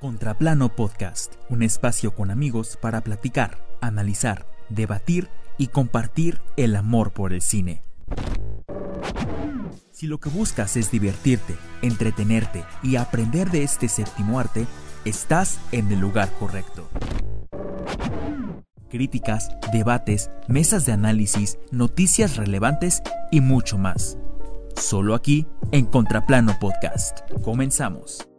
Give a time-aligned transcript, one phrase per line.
[0.00, 7.34] Contraplano Podcast, un espacio con amigos para platicar, analizar, debatir y compartir el amor por
[7.34, 7.82] el cine.
[9.92, 14.66] Si lo que buscas es divertirte, entretenerte y aprender de este séptimo arte,
[15.04, 16.88] estás en el lugar correcto.
[18.88, 24.16] Críticas, debates, mesas de análisis, noticias relevantes y mucho más.
[24.76, 27.20] Solo aquí en Contraplano Podcast.
[27.42, 28.29] Comenzamos.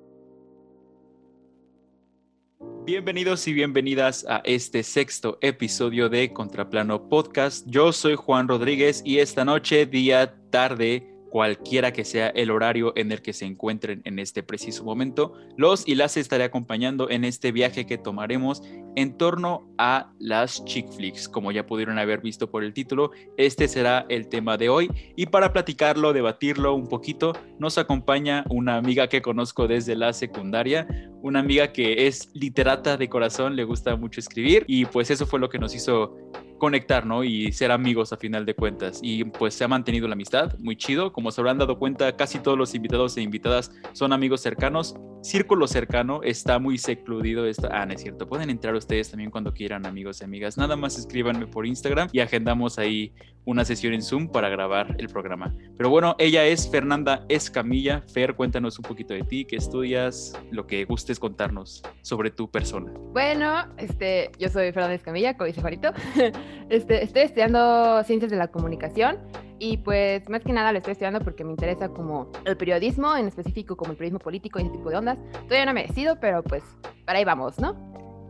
[2.83, 7.63] Bienvenidos y bienvenidas a este sexto episodio de Contraplano Podcast.
[7.67, 13.11] Yo soy Juan Rodríguez y esta noche, día, tarde, cualquiera que sea el horario en
[13.11, 15.33] el que se encuentren en este preciso momento.
[15.55, 18.61] Los y las estaré acompañando en este viaje que tomaremos
[18.97, 21.29] en torno a las chick flicks.
[21.29, 24.91] Como ya pudieron haber visto por el título, este será el tema de hoy.
[25.15, 30.85] Y para platicarlo, debatirlo un poquito, nos acompaña una amiga que conozco desde la secundaria,
[31.21, 35.39] una amiga que es literata de corazón, le gusta mucho escribir y pues eso fue
[35.39, 36.17] lo que nos hizo
[36.61, 37.23] conectar, ¿no?
[37.23, 38.99] Y ser amigos a final de cuentas.
[39.01, 41.11] Y pues se ha mantenido la amistad, muy chido.
[41.11, 44.93] Como se habrán dado cuenta, casi todos los invitados e invitadas son amigos cercanos.
[45.23, 47.47] Círculo cercano está muy secludido.
[47.47, 47.69] Está...
[47.71, 48.27] Ah, no es cierto.
[48.27, 50.55] Pueden entrar ustedes también cuando quieran, amigos y amigas.
[50.55, 53.11] Nada más escríbanme por Instagram y agendamos ahí
[53.45, 55.53] una sesión en Zoom para grabar el programa.
[55.77, 58.03] Pero bueno, ella es Fernanda Escamilla.
[58.13, 62.91] Fer, cuéntanos un poquito de ti, qué estudias, lo que gustes contarnos sobre tu persona.
[63.13, 65.91] Bueno, este, yo soy Fernanda Escamilla, como dice Juanito.
[66.71, 69.17] Este, estoy estudiando ciencias de la comunicación
[69.59, 73.27] y pues más que nada lo estoy estudiando porque me interesa como el periodismo, en
[73.27, 75.17] específico como el periodismo político y ese tipo de ondas.
[75.49, 76.63] Todavía no me decido, pero pues
[77.05, 77.75] para ahí vamos, ¿no?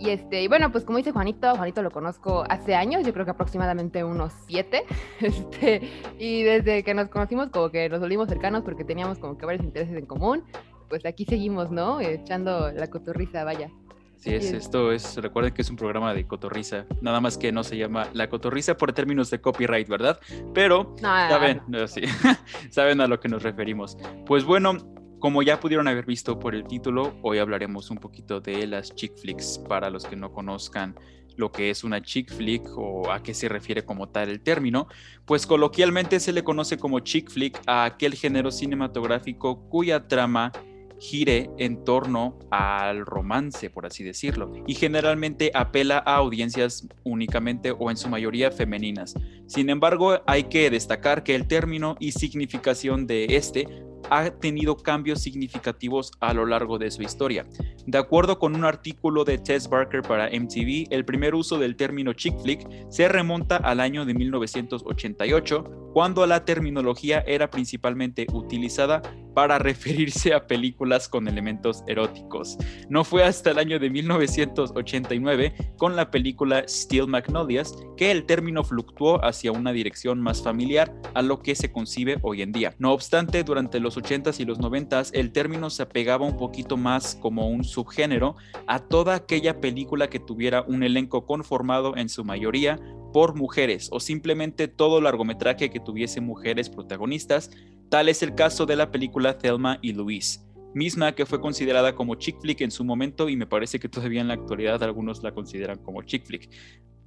[0.01, 3.23] Y este, y bueno, pues como dice Juanito, Juanito lo conozco hace años, yo creo
[3.23, 4.83] que aproximadamente unos siete.
[5.21, 5.81] Este,
[6.17, 9.63] y desde que nos conocimos, como que nos volvimos cercanos porque teníamos como que varios
[9.63, 10.43] intereses en común.
[10.89, 12.01] Pues aquí seguimos, ¿no?
[12.01, 13.69] Echando la cotorriza, vaya.
[14.17, 17.63] Sí, es, esto es, recuerden que es un programa de cotorriza, nada más que no
[17.63, 20.19] se llama La Cotorriza por términos de copyright, ¿verdad?
[20.53, 22.01] Pero saben, sí,
[22.69, 23.97] saben a lo que nos referimos.
[24.27, 24.77] Pues bueno,
[25.21, 29.15] como ya pudieron haber visto por el título, hoy hablaremos un poquito de las chick
[29.17, 30.95] flicks para los que no conozcan
[31.37, 34.87] lo que es una chick flick o a qué se refiere como tal el término,
[35.25, 40.51] pues coloquialmente se le conoce como chick flick a aquel género cinematográfico cuya trama
[40.99, 47.89] gire en torno al romance, por así decirlo, y generalmente apela a audiencias únicamente o
[47.89, 49.15] en su mayoría femeninas.
[49.47, 53.67] Sin embargo, hay que destacar que el término y significación de este
[54.09, 57.45] ha tenido cambios significativos a lo largo de su historia.
[57.85, 62.13] De acuerdo con un artículo de Tess Barker para MTV, el primer uso del término
[62.13, 69.01] chick flick se remonta al año de 1988, cuando la terminología era principalmente utilizada
[69.33, 72.57] para referirse a películas con elementos eróticos.
[72.89, 78.63] No fue hasta el año de 1989, con la película Steel Magnolias, que el término
[78.63, 82.75] fluctuó hacia una dirección más familiar a lo que se concibe hoy en día.
[82.77, 87.15] No obstante, durante los 80s y los 90s, el término se apegaba un poquito más
[87.15, 88.35] como un subgénero
[88.67, 92.79] a toda aquella película que tuviera un elenco conformado en su mayoría
[93.13, 97.51] por mujeres o simplemente todo largometraje que tuviese mujeres protagonistas.
[97.89, 100.39] Tal es el caso de la película Thelma y Louise,
[100.73, 104.21] misma que fue considerada como chick flick en su momento y me parece que todavía
[104.21, 106.49] en la actualidad algunos la consideran como chick flick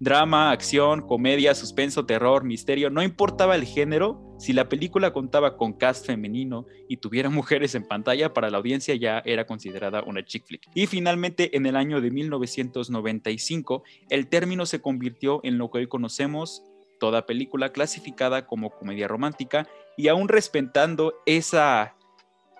[0.00, 5.72] drama, acción, comedia, suspenso, terror, misterio, no importaba el género, si la película contaba con
[5.74, 10.46] cast femenino y tuviera mujeres en pantalla, para la audiencia ya era considerada una chick
[10.46, 10.68] flick.
[10.74, 15.86] Y finalmente, en el año de 1995, el término se convirtió en lo que hoy
[15.86, 16.62] conocemos
[16.98, 19.66] toda película clasificada como comedia romántica
[19.96, 21.96] y aún respetando esa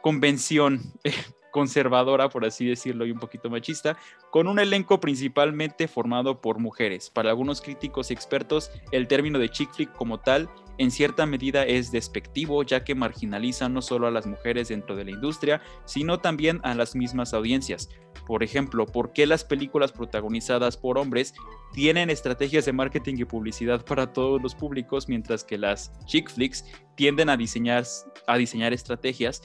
[0.02, 0.80] convención
[1.54, 3.96] conservadora, por así decirlo, y un poquito machista,
[4.32, 7.10] con un elenco principalmente formado por mujeres.
[7.10, 11.62] Para algunos críticos y expertos, el término de chick flick como tal en cierta medida
[11.62, 16.18] es despectivo, ya que marginaliza no solo a las mujeres dentro de la industria, sino
[16.18, 17.88] también a las mismas audiencias.
[18.26, 21.34] Por ejemplo, ¿por qué las películas protagonizadas por hombres
[21.72, 26.64] tienen estrategias de marketing y publicidad para todos los públicos, mientras que las chick flicks
[26.96, 27.84] tienden a diseñar,
[28.26, 29.42] a diseñar estrategias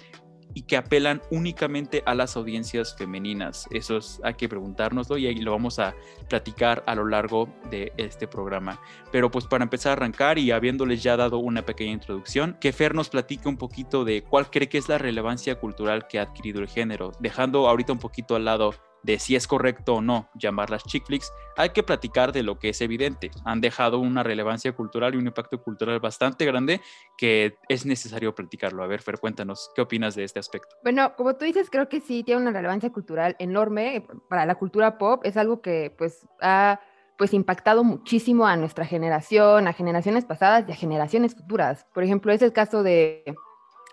[0.54, 3.68] y que apelan únicamente a las audiencias femeninas.
[3.72, 5.96] Eso es, hay que preguntárnoslo y ahí lo vamos a
[6.28, 8.82] platicar a lo largo de este programa.
[9.12, 12.96] Pero pues para empezar a arrancar y habiéndoles ya dado una pequeña introducción, que Fer
[12.96, 16.62] nos platique un poquito de cuál cree que es la relevancia cultural que ha adquirido
[16.62, 18.74] el género, dejando ahorita un poquito al lado
[19.04, 22.70] de si es correcto o no llamarlas chick flicks, hay que platicar de lo que
[22.70, 23.32] es evidente.
[23.46, 26.82] Han dejado una relevancia cultural y un impacto cultural bastante grande
[27.18, 28.84] que es necesario platicarlo.
[28.84, 30.76] A ver, Fer, cuéntanos, ¿qué opinas de este aspecto?
[30.84, 34.98] Bueno, como tú dices, creo que sí tiene una relevancia cultural enorme para la cultura
[34.98, 35.22] pop.
[35.24, 36.80] Es algo que pues ha
[37.18, 41.86] pues impactado muchísimo a nuestra generación, a generaciones pasadas y a generaciones futuras.
[41.94, 43.36] Por ejemplo, es el caso de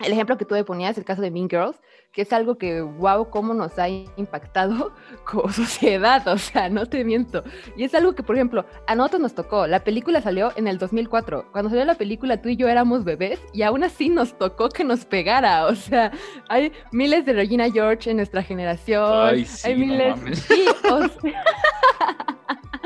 [0.00, 1.80] el ejemplo que tú me ponías, el caso de Mean Girls,
[2.12, 4.92] que es algo que, wow, cómo nos ha impactado
[5.24, 7.42] como sociedad, o sea, no te miento.
[7.76, 9.66] Y es algo que, por ejemplo, a nosotros nos tocó.
[9.66, 11.50] La película salió en el 2004.
[11.52, 14.84] Cuando salió la película, tú y yo éramos bebés y aún así nos tocó que
[14.84, 15.66] nos pegara.
[15.66, 16.12] O sea,
[16.48, 19.28] hay miles de Regina George en nuestra generación.
[19.28, 20.22] Ay, sí, hay miles.
[20.22, 21.44] No sí, o sea...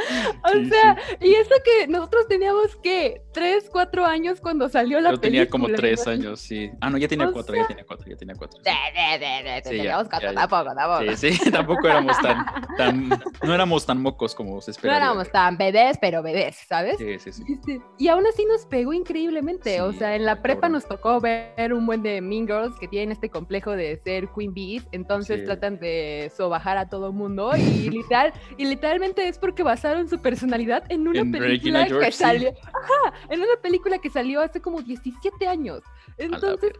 [0.44, 5.16] o sea, y eso que nosotros teníamos que tres, cuatro años cuando salió la película.
[5.16, 6.70] Yo tenía como tres años, sí.
[6.80, 8.60] Ah, no, ya tenía cuatro, ya tenía cuatro, ya tenía cuatro.
[8.62, 8.70] Sí.
[8.70, 11.16] Sí, teníamos cuatro, tampoco, tampoco.
[11.16, 12.44] Sí, sí, tampoco éramos tan,
[12.76, 13.08] tan,
[13.42, 14.98] no éramos tan mocos como se esperaba.
[14.98, 16.98] No éramos tan bebés, pero bebés, ¿sabes?
[16.98, 17.44] Sí, sí, sí.
[17.48, 19.80] Este, y aún así nos pegó increíblemente.
[19.80, 23.12] o sea, en la prepa nos tocó ver un buen de Mean Girls que tienen
[23.12, 28.32] este complejo de ser Queen Bees, entonces tratan de sobajar a todo mundo y literal,
[28.56, 33.56] y literalmente es porque basaron su personalidad en una película que salió, ajá, en una
[33.62, 35.82] película que salió hace como 17 años.
[36.18, 36.72] Entonces,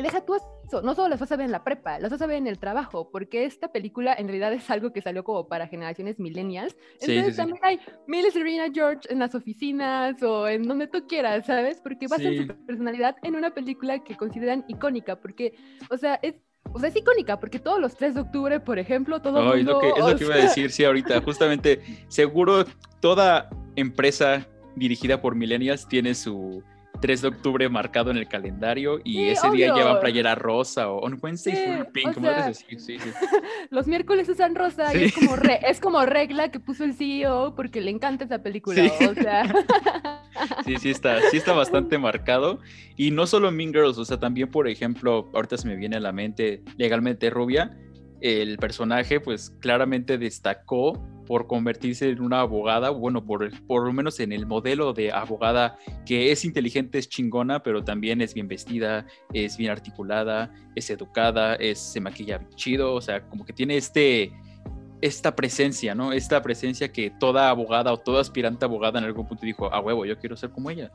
[0.00, 2.26] deja tú eso, no solo las vas a ver en la prepa, las vas a
[2.26, 5.66] ver en el trabajo, porque esta película en realidad es algo que salió como para
[5.66, 6.76] generaciones millennials.
[7.00, 11.80] Entonces también hay miles Serena George en las oficinas o en donde tú quieras, ¿sabes?
[11.82, 15.54] Porque basan su personalidad en una película que consideran icónica, porque,
[15.90, 16.36] o sea, es
[16.74, 19.58] o sea, es icónica porque todos los 3 de octubre, por ejemplo, todo el mundo...
[19.58, 21.20] Es lo que, es lo que iba a decir, sí, ahorita.
[21.20, 22.64] Justamente, seguro
[23.00, 26.62] toda empresa dirigida por millennials tiene su
[27.00, 31.18] 3 de octubre marcado en el calendario y ese día llevan playera rosa o on
[31.20, 32.80] Wednesday full pink, decir.
[32.80, 32.96] Sí.
[33.70, 37.80] Los miércoles usan rosa y es como, es como regla que puso el CEO porque
[37.80, 38.82] le encanta esa película.
[39.10, 39.52] O sea.
[40.64, 42.58] Sí, sí está, sí está bastante marcado.
[42.96, 46.00] Y no solo Mean Girls, o sea, también, por ejemplo, ahorita se me viene a
[46.00, 47.76] la mente legalmente rubia
[48.22, 54.20] el personaje pues claramente destacó por convertirse en una abogada, bueno, por, por lo menos
[54.20, 59.06] en el modelo de abogada que es inteligente, es chingona, pero también es bien vestida,
[59.32, 64.32] es bien articulada, es educada, es, se maquilla chido, o sea, como que tiene este,
[65.00, 66.12] esta presencia, ¿no?
[66.12, 70.06] Esta presencia que toda abogada o toda aspirante abogada en algún punto dijo, a huevo,
[70.06, 70.90] yo quiero ser como ella.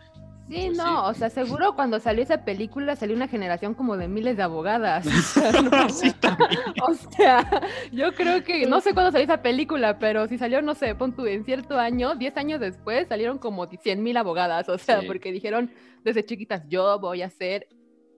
[0.50, 4.08] Sí, pues no, o sea, seguro cuando salió esa película salió una generación como de
[4.08, 5.06] miles de abogadas.
[6.88, 7.50] O sea,
[7.92, 11.14] yo creo que, no sé cuándo salió esa película, pero si salió, no sé, pon
[11.14, 15.32] tú, en cierto año, 10 años después, salieron como 100 mil abogadas, o sea, porque
[15.32, 15.72] dijeron
[16.04, 17.68] desde chiquitas, yo voy a ser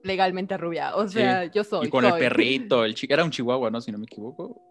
[0.04, 1.88] legalmente rubia, o sea, yo soy.
[1.88, 3.80] Y con el perrito, el chico era un chihuahua, ¿no?
[3.80, 4.62] Si no me equivoco.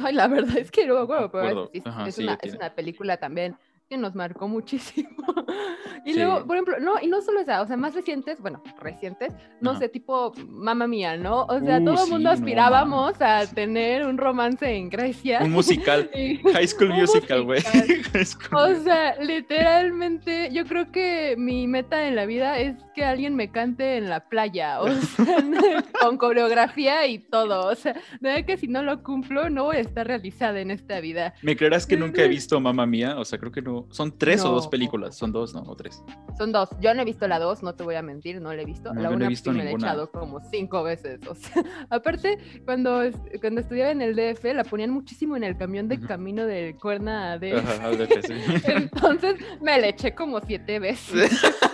[0.00, 3.56] Ay, la verdad es que no, bueno, pero es, una, es una película también
[3.88, 5.08] que nos marcó muchísimo.
[6.04, 9.32] y luego, por ejemplo, no, y no solo esa, o sea, más recientes, bueno, recientes,
[9.60, 11.44] no sé, tipo Mamma Mía, ¿no?
[11.44, 15.40] O sea, uh, todo el mundo aspirábamos a tener un romance en Grecia.
[15.42, 16.10] Un musical.
[16.52, 17.62] High School Musical, güey.
[18.52, 23.50] o sea, literalmente, yo creo que mi meta en la vida es que alguien me
[23.50, 27.68] cante en la playa, o sea, con coreografía y todo.
[27.68, 30.70] O sea, de verdad que si no lo cumplo, no voy a estar realizada en
[30.70, 31.34] esta vida.
[31.42, 33.18] ¿Me creerás que nunca he visto Mamma Mía?
[33.18, 35.16] O sea, creo que no ¿Son tres o dos películas?
[35.16, 35.62] Son dos, ¿no?
[35.62, 36.02] O tres.
[36.36, 36.70] Son dos.
[36.80, 38.92] Yo no he visto la dos, no te voy a mentir, no la he visto.
[38.94, 41.20] la una he visto me la he echado como cinco veces.
[41.28, 43.02] O sea, aparte, cuando,
[43.40, 47.32] cuando estudiaba en el DF, la ponían muchísimo en el camión de camino del Cuerna
[47.32, 48.64] a DF.
[48.68, 51.30] Entonces me la eché como siete veces.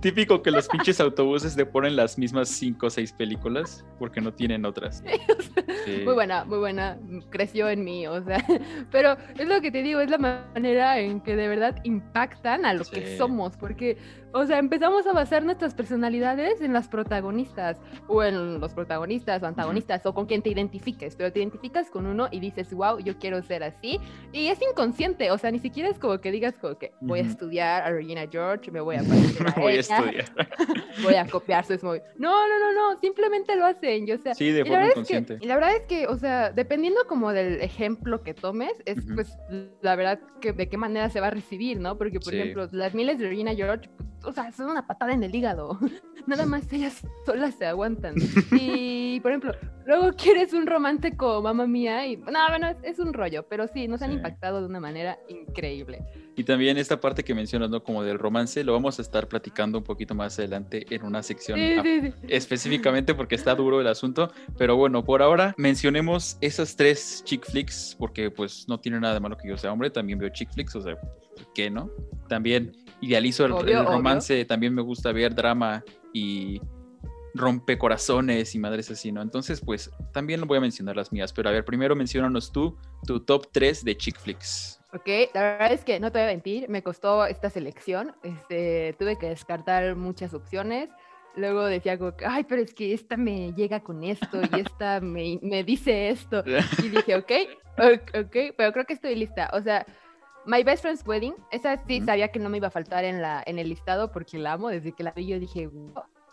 [0.00, 4.32] Típico que los pinches autobuses le ponen las mismas cinco o seis películas porque no
[4.32, 5.02] tienen otras.
[6.04, 6.98] Muy buena, muy buena.
[7.28, 8.42] Creció en mí, o sea.
[8.90, 12.72] Pero es lo que te digo, es la manera en que de verdad impactan a
[12.72, 13.98] lo que somos, porque
[14.34, 19.46] o sea, empezamos a basar nuestras personalidades en las protagonistas, o en los protagonistas o
[19.46, 23.16] antagonistas, o con quien te identifiques, pero te identificas con uno y dices, wow, yo
[23.16, 24.00] quiero ser así.
[24.32, 27.22] Y es inconsciente, o sea, ni siquiera es como que digas como que voy a
[27.22, 29.02] estudiar a Regina George, me voy a a
[29.60, 30.24] voy a estudiar.
[31.04, 31.92] voy a copiar su No,
[32.48, 35.38] no, no, no, simplemente lo hacen, yo, o sea, sí, de forma inconsciente.
[35.40, 39.38] y la verdad es que, o sea, dependiendo como del ejemplo que tomes, es pues
[39.80, 41.96] la verdad que de qué manera se va a recibir, ¿no?
[41.96, 43.88] Porque, por ejemplo, las miles de Regina George
[44.24, 45.78] o sea, son una patada en el hígado.
[46.26, 48.14] Nada más ellas solas se aguantan.
[48.52, 49.52] Y, por ejemplo,
[49.86, 53.86] luego quieres un romance como mamá mía y, no, bueno, es, un rollo, pero sí,
[53.86, 56.04] nos han impactado de una manera increíble.
[56.36, 57.82] Y también esta parte que mencionas, ¿no?
[57.82, 61.58] Como del romance, lo vamos a estar platicando un poquito más adelante en una sección
[62.28, 64.32] específicamente porque está duro el asunto.
[64.58, 69.20] Pero bueno, por ahora mencionemos esas tres chick flicks porque pues no tiene nada de
[69.20, 70.96] malo que yo sea hombre, también veo chick flicks, o sea,
[71.54, 71.88] ¿qué no?
[72.28, 72.72] También
[73.04, 76.60] idealizo el, romance, también me gusta ver drama y
[77.34, 79.20] rompe corazones y madres así, ¿no?
[79.20, 83.20] Entonces, pues también voy a mencionar las mías, pero a ver, primero mencionanos tú tu
[83.20, 84.80] top 3 de chick flicks.
[84.92, 88.94] Ok, la verdad es que no te voy a mentir, me costó esta selección, este,
[88.98, 90.88] tuve que descartar muchas opciones.
[91.36, 95.40] Luego decía como, ay, pero es que esta me llega con esto y esta me,
[95.42, 96.44] me dice esto.
[96.84, 97.32] Y dije, ok,
[97.76, 99.50] ok, pero creo que estoy lista.
[99.52, 99.84] O sea,
[100.46, 103.42] My Best Friend's Wedding, esa sí sabía que no me iba a faltar en, la,
[103.46, 104.68] en el listado porque la amo.
[104.68, 105.70] Desde que la vi yo dije,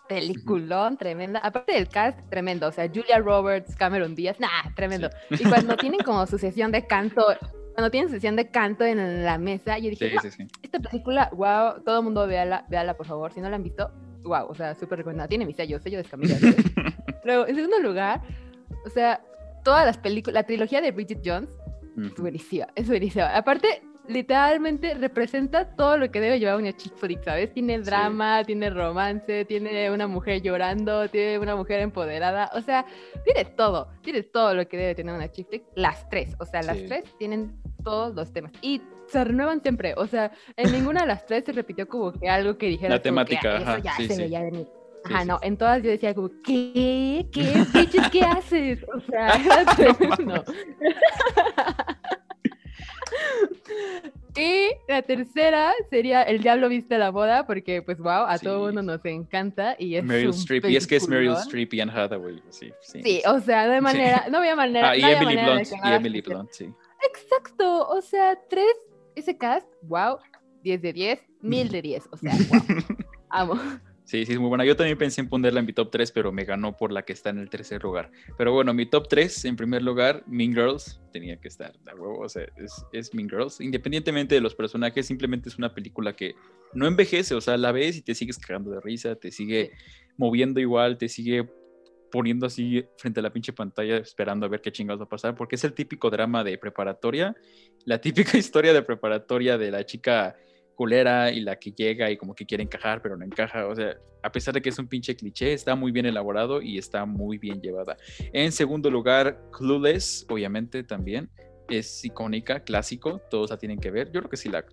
[0.07, 1.39] peliculón, tremenda.
[1.39, 2.67] Aparte del cast, tremendo.
[2.67, 5.09] O sea, Julia Roberts, Cameron Díaz, nah, tremendo.
[5.29, 7.25] Y cuando tienen como su sesión de canto,
[7.73, 10.11] cuando tienen sesión de canto en la mesa, yo dije,
[10.61, 13.31] esta película, wow, todo el mundo véala, véala, por favor.
[13.31, 13.89] Si no la han visto,
[14.23, 15.29] wow, o sea, súper recomendada.
[15.29, 16.37] Tiene mi sello, sello de escamilla.
[17.23, 18.21] Luego, en segundo lugar,
[18.85, 19.21] o sea,
[19.63, 21.49] todas las películas, la trilogía de Bridget Jones,
[21.97, 23.35] es buenísima, es buenísima.
[23.35, 27.53] Aparte, literalmente representa todo lo que debe llevar una chick flick, ¿sabes?
[27.53, 32.85] Tiene drama, tiene romance, tiene una mujer llorando, tiene una mujer empoderada, o sea,
[33.23, 36.61] tiene todo, tiene todo lo que debe tener una chick flick, las tres, o sea,
[36.63, 41.07] las tres tienen todos los temas y se renuevan siempre, o sea, en ninguna de
[41.07, 44.41] las tres se repitió como que algo que dijera la temática, eso ya se veía
[44.41, 44.67] venir.
[45.03, 47.27] Ajá, no, en todas yo decía como, ¿qué?
[47.31, 47.65] ¿Qué?
[47.73, 48.85] ¿Qué, ¿qué haces?
[48.95, 49.33] O sea,
[50.23, 50.43] no.
[54.37, 58.81] Y la tercera sería El Diablo Viste la Boda, porque pues wow, a todo mundo
[58.81, 59.75] nos encanta.
[59.77, 62.41] Y es Meryl Streep, y es que es Meryl Streep y Anne Hathaway.
[62.49, 64.91] Sí, sí, sí o sea, de manera, no había manera.
[64.91, 66.73] Ah, y Emily Blunt, y Emily Blunt, sí.
[67.09, 68.73] Exacto, o sea, tres,
[69.15, 70.17] ese cast, wow,
[70.63, 72.61] 10 de 10, mil de 10, o sea, wow,
[73.29, 73.59] amo.
[74.11, 74.65] Sí, sí, es muy buena.
[74.65, 77.13] Yo también pensé en ponerla en mi top 3, pero me ganó por la que
[77.13, 78.11] está en el tercer lugar.
[78.37, 82.19] Pero bueno, mi top 3, en primer lugar, Mean Girls, tenía que estar, de huevo,
[82.19, 83.61] o sea, es, es, Mean Girls.
[83.61, 86.35] Independientemente de los personajes, simplemente es una película que
[86.73, 89.71] no envejece, o sea, la ves y te sigues cagando de risa, te sigue
[90.17, 91.49] moviendo igual, te sigue
[92.11, 95.35] poniendo así frente a la pinche pantalla esperando a ver qué chingados va a pasar,
[95.35, 97.33] porque es el típico drama de preparatoria,
[97.85, 100.35] la típica historia de preparatoria de la chica
[100.75, 103.67] culera y la que llega y como que quiere encajar, pero no encaja.
[103.67, 106.77] O sea, a pesar de que es un pinche cliché, está muy bien elaborado y
[106.77, 107.97] está muy bien llevada.
[108.33, 111.29] En segundo lugar, Clueless, obviamente también.
[111.69, 114.11] Es icónica, clásico, todos la tienen que ver.
[114.11, 114.65] Yo creo que sí la,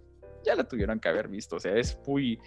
[0.45, 1.57] ya la tuvieron que haber visto.
[1.57, 2.39] O sea, es muy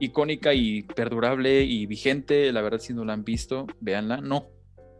[0.00, 2.50] icónica y perdurable y vigente.
[2.52, 4.18] La verdad, si no la han visto, véanla.
[4.18, 4.53] No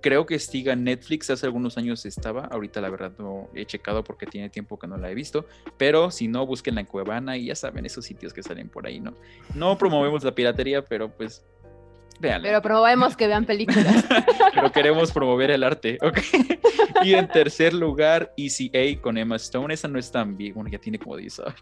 [0.05, 4.05] creo que Stiga en Netflix hace algunos años estaba, ahorita la verdad no he checado
[4.05, 5.47] porque tiene tiempo que no la he visto,
[5.79, 9.01] pero si no, búsquenla en Cuevana y ya saben esos sitios que salen por ahí,
[9.01, 9.15] ¿no?
[9.55, 11.43] No promovemos la piratería, pero pues
[12.21, 14.05] pero promovemos que vean películas.
[14.55, 16.19] Pero queremos promover el arte, ¿ok?
[17.03, 19.75] Y en tercer lugar, ECA con Emma Stone.
[19.75, 21.53] Esa no es tan vieja, bueno, ya tiene como 10, ay,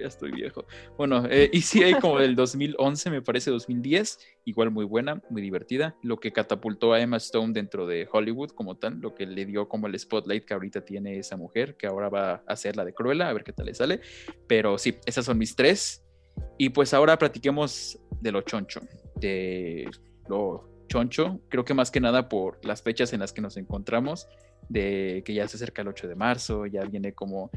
[0.00, 0.64] ya estoy viejo.
[0.96, 5.96] Bueno, eh, ECA como del 2011, me parece 2010, igual muy buena, muy divertida.
[6.02, 9.68] Lo que catapultó a Emma Stone dentro de Hollywood como tal, lo que le dio
[9.68, 12.94] como el spotlight que ahorita tiene esa mujer, que ahora va a ser la de
[12.94, 14.00] Cruella, a ver qué tal le sale.
[14.46, 16.02] Pero sí, esas son mis tres.
[16.58, 18.80] Y pues ahora platiquemos de lo choncho
[19.16, 19.90] de
[20.28, 24.28] lo choncho, creo que más que nada por las fechas en las que nos encontramos,
[24.68, 27.50] de que ya se acerca el 8 de marzo, ya viene como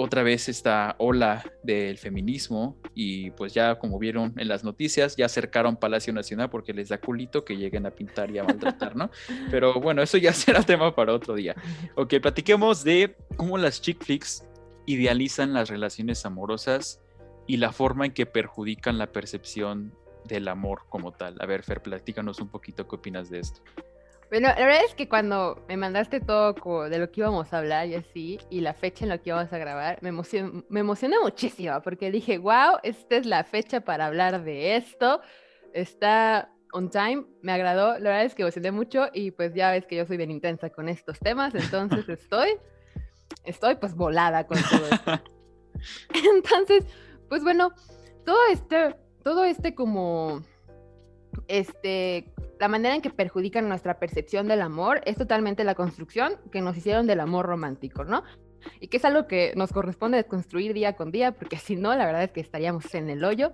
[0.00, 5.26] otra vez esta ola del feminismo y pues ya como vieron en las noticias, ya
[5.26, 9.10] acercaron Palacio Nacional porque les da culito que lleguen a pintar y a maltratar, ¿no?
[9.50, 11.56] Pero bueno, eso ya será tema para otro día.
[11.96, 14.44] Ok, platiquemos de cómo las chick flicks
[14.86, 17.00] idealizan las relaciones amorosas
[17.48, 19.92] y la forma en que perjudican la percepción
[20.28, 21.36] del amor como tal.
[21.40, 23.62] A ver, Fer, platícanos un poquito qué opinas de esto.
[24.30, 26.52] Bueno, la verdad es que cuando me mandaste todo
[26.88, 29.50] de lo que íbamos a hablar y así, y la fecha en la que íbamos
[29.50, 34.06] a grabar, me, emocioné, me emocioné muchísimo porque dije, wow, esta es la fecha para
[34.06, 35.22] hablar de esto.
[35.72, 39.86] Está on time, me agradó, la verdad es que emocioné mucho y pues ya ves
[39.86, 42.50] que yo soy bien intensa con estos temas, entonces estoy,
[43.44, 45.22] estoy pues volada con todo esto.
[46.36, 46.84] entonces,
[47.30, 47.72] pues bueno,
[48.26, 50.42] todo este todo este como,
[51.48, 56.60] este, la manera en que perjudican nuestra percepción del amor es totalmente la construcción que
[56.60, 58.22] nos hicieron del amor romántico, ¿no?
[58.80, 62.06] Y que es algo que nos corresponde construir día con día, porque si no, la
[62.06, 63.52] verdad es que estaríamos en el hoyo.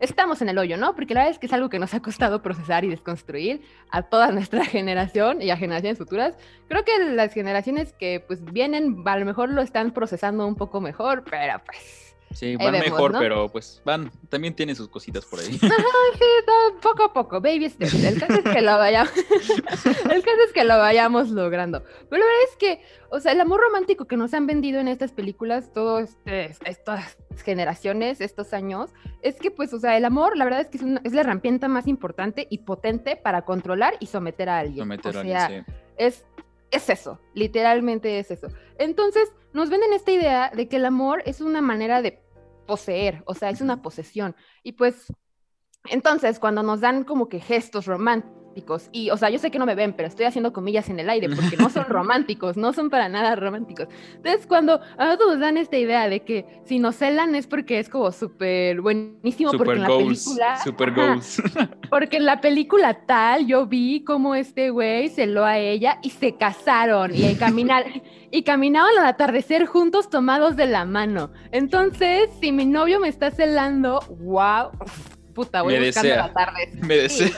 [0.00, 0.94] estamos en el hoyo, ¿no?
[0.94, 4.02] Porque la verdad es que es algo que nos ha costado procesar y desconstruir a
[4.02, 6.36] toda nuestra generación y a generaciones futuras.
[6.68, 10.80] Creo que las generaciones que pues vienen a lo mejor lo están procesando un poco
[10.80, 15.58] mejor, pero pues Sí, van mejor, pero pues van, también tienen sus cositas por ahí.
[16.82, 17.94] poco a poco, baby steps.
[17.94, 21.82] El caso es que lo vayamos, el caso es que lo vayamos logrando.
[21.82, 24.88] Pero la verdad es que, o sea, el amor romántico que nos han vendido en
[24.88, 28.90] estas películas, todas estas generaciones, estos años,
[29.22, 31.86] es que pues, o sea, el amor, la verdad es que es, la herramienta más
[31.86, 34.78] importante y potente para controlar y someter a alguien.
[34.78, 35.72] Someter a alguien, sí.
[35.96, 36.24] es
[36.74, 38.48] es eso, literalmente es eso.
[38.78, 42.23] Entonces, nos venden esta idea de que el amor es una manera de
[42.66, 44.34] poseer, o sea, es una posesión.
[44.62, 45.12] Y pues,
[45.84, 48.43] entonces, cuando nos dan como que gestos románticos,
[48.92, 51.10] y, o sea, yo sé que no me ven, pero estoy haciendo comillas en el
[51.10, 53.88] aire porque no son románticos, no son para nada románticos.
[54.16, 57.78] Entonces, cuando a nosotros nos dan esta idea de que si nos celan es porque
[57.78, 60.56] es como súper buenísimo, porque en la película.
[60.62, 61.42] Super goals.
[61.90, 66.34] Porque en la película tal, yo vi cómo este güey celó a ella y se
[66.34, 67.84] casaron y, caminar,
[68.30, 71.30] y caminaban al atardecer juntos tomados de la mano.
[71.52, 74.70] Entonces, si mi novio me está celando, wow
[75.34, 76.26] puta, voy me buscando desea.
[76.26, 76.70] la tarde.
[76.86, 77.30] Me desea.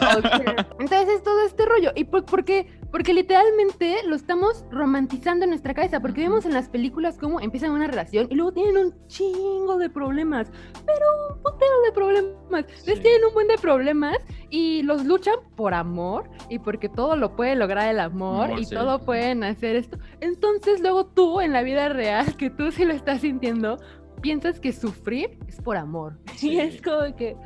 [0.78, 1.92] Entonces es todo este rollo.
[1.96, 2.66] ¿Y por, qué?
[2.90, 7.70] Porque literalmente lo estamos romantizando en nuestra cabeza, porque vemos en las películas cómo empiezan
[7.70, 10.50] una relación y luego tienen un chingo de problemas,
[10.84, 12.66] pero un putero de problemas.
[12.86, 14.18] Les tienen un buen de problemas
[14.50, 19.04] y los luchan por amor y porque todo lo puede lograr el amor, y todo
[19.04, 19.98] pueden hacer esto.
[20.20, 23.78] Entonces luego tú en la vida real, que tú sí lo estás sintiendo,
[24.20, 26.18] piensas que sufrir es por amor.
[26.42, 27.36] Y es como que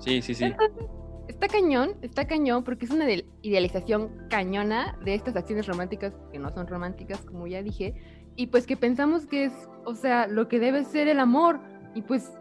[0.00, 0.52] Sí, sí, sí.
[1.28, 3.06] está cañón, está cañón porque es una
[3.42, 7.94] idealización cañona de estas acciones románticas que no son románticas, como ya dije,
[8.36, 9.52] y pues que pensamos que es,
[9.84, 11.60] o sea, lo que debe ser el amor,
[11.94, 12.32] y pues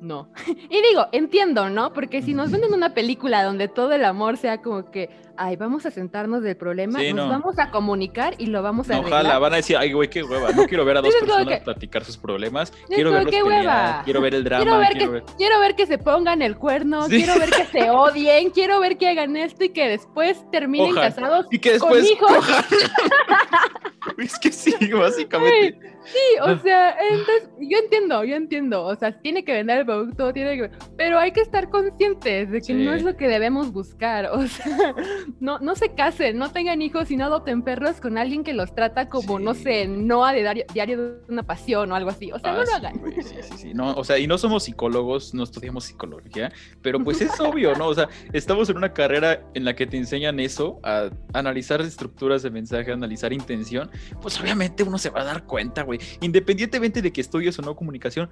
[0.00, 0.32] no.
[0.46, 1.92] y digo, entiendo, ¿no?
[1.92, 5.86] Porque si nos venden una película donde todo el amor sea como que, ay, vamos
[5.86, 9.54] a sentarnos del problema, nos vamos a comunicar y lo vamos a no, Ojalá, van
[9.54, 12.70] a decir, ay, güey, qué hueva, no quiero ver a dos personas platicar sus problemas,
[12.88, 14.62] quiero verlos qué pelear, quiero ver el drama.
[14.62, 18.50] Quiero ver, que, quiero ver que se pongan el cuerno, quiero ver que se odien,
[18.50, 22.46] quiero ver que hagan esto y que después terminen casados y que después con hijos.
[24.18, 25.90] es que sí, básicamente.
[26.04, 30.32] Sí, o sea, entonces yo entiendo, yo entiendo, o sea, tiene que vender el producto,
[30.32, 34.26] tiene que, pero hay que estar conscientes de que no es lo que debemos buscar,
[34.32, 34.94] o sea,
[35.40, 38.74] no, no se casen, no tengan hijos y no adopten perros con alguien que los
[38.74, 42.38] trata como, no sé, no a de diario, de una pasión o algo así, o
[42.38, 43.00] sea, no lo ah, hagan.
[43.22, 46.52] sí, sí, sí, no, o sea, y no somos psicólogos, no estudiamos psicología,
[46.82, 47.86] pero pues es obvio, ¿no?
[47.86, 52.42] O sea, estamos en una carrera en la que te enseñan eso, a analizar estructuras
[52.42, 57.02] de mensaje, a analizar intención, pues obviamente uno se va a dar cuenta, güey Independientemente
[57.02, 58.30] de que estudies o no comunicación,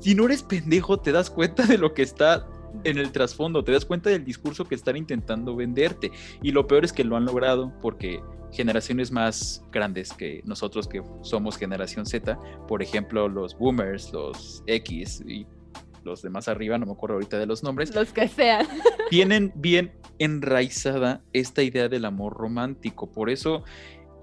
[0.00, 2.46] si no eres pendejo, te das cuenta de lo que está
[2.84, 6.10] en el trasfondo, te das cuenta del discurso que están intentando venderte.
[6.42, 8.20] Y lo peor es que lo han logrado porque
[8.52, 15.22] generaciones más grandes que nosotros que somos generación Z, por ejemplo, los boomers, los X
[15.26, 15.46] y
[16.04, 17.94] los de más arriba, no me acuerdo ahorita de los nombres.
[17.94, 18.66] Los que sean.
[19.10, 23.10] Tienen bien enraizada esta idea del amor romántico.
[23.12, 23.64] Por eso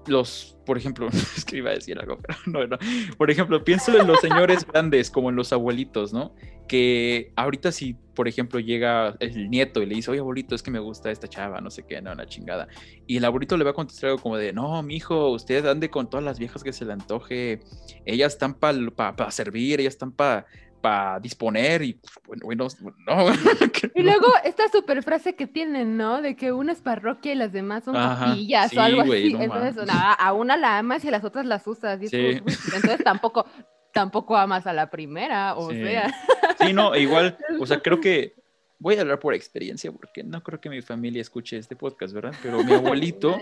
[0.08, 2.78] los, por ejemplo, es que iba a decir algo, pero no, no.
[3.16, 6.34] Por ejemplo, pienso en los señores grandes, como en los abuelitos, ¿no?
[6.68, 10.70] Que ahorita si, por ejemplo, llega el nieto y le dice, oye, abuelito, es que
[10.70, 12.66] me gusta esta chava, no sé qué, no, una chingada.
[13.06, 16.10] Y el abuelito le va a contestar algo como de, no, mijo, usted ande con
[16.10, 17.60] todas las viejas que se le antoje.
[18.04, 20.46] Ellas están para servir, ellas están para
[20.86, 21.94] para disponer y
[22.24, 22.68] pues, bueno,
[23.08, 23.26] no.
[23.94, 26.22] y luego esta super frase que tienen, ¿no?
[26.22, 29.34] De que una es parroquia y las demás son capillas o algo así.
[29.36, 31.98] entonces, a una la amas y a las otras las usas.
[32.00, 33.46] entonces tampoco,
[33.92, 36.14] tampoco amas a la primera, o sea.
[36.60, 38.34] Sí, no, igual, o sea, creo que
[38.78, 42.32] voy a hablar por experiencia, porque no creo que mi familia escuche este podcast, ¿verdad?
[42.44, 43.36] Pero mi abuelito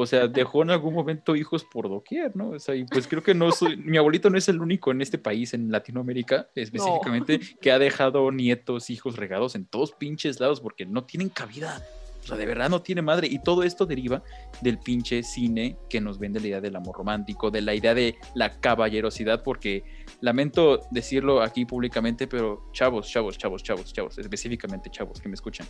[0.00, 2.50] o sea, dejó en algún momento hijos por doquier, ¿no?
[2.50, 5.00] O sea, y pues creo que no soy, mi abuelito no es el único en
[5.00, 10.60] este país, en Latinoamérica específicamente, que ha dejado nietos, hijos regados en todos pinches lados
[10.60, 11.82] porque no tienen cabida.
[12.22, 13.28] O sea, de verdad no tiene madre.
[13.30, 14.22] Y todo esto deriva
[14.60, 18.16] del pinche cine que nos vende la idea del amor romántico, de la idea de
[18.34, 19.84] la caballerosidad, porque
[20.20, 25.66] lamento decirlo aquí públicamente, pero chavos, chavos, chavos, chavos, chavos, específicamente chavos que me escuchan,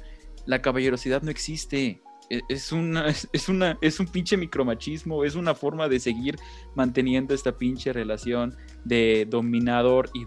[0.46, 2.00] la caballerosidad no existe.
[2.30, 6.38] E, es, una, es, una, es un pinche micromachismo, es una forma de seguir
[6.74, 10.20] manteniendo esta pinche relación de dominador y,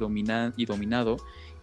[0.58, 1.18] y dominado.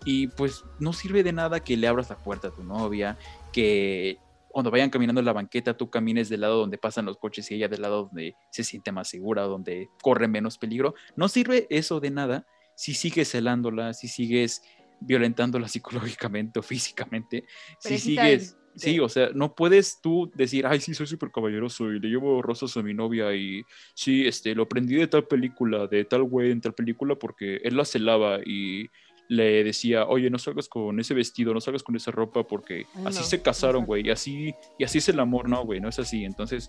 [0.05, 3.19] Y pues no sirve de nada que le abras la puerta a tu novia,
[3.53, 7.51] que cuando vayan caminando en la banqueta tú camines del lado donde pasan los coches
[7.51, 10.95] y ella del lado donde se siente más segura, donde corre menos peligro.
[11.17, 14.63] No sirve eso de nada si sigues celándola, si sigues
[15.01, 17.45] violentándola psicológicamente o físicamente,
[17.79, 22.01] si sigues, sí, o sea, no puedes tú decir, ay, sí, soy súper caballeroso y
[22.01, 23.63] le llevo rosas a mi novia y
[23.95, 27.77] sí, este, lo aprendí de tal película, de tal güey en tal película porque él
[27.77, 28.89] la celaba y
[29.31, 33.23] le decía, oye, no salgas con ese vestido, no salgas con esa ropa porque así
[33.23, 36.25] se casaron, güey, y así, y así es el amor, no, güey, no es así.
[36.25, 36.69] Entonces,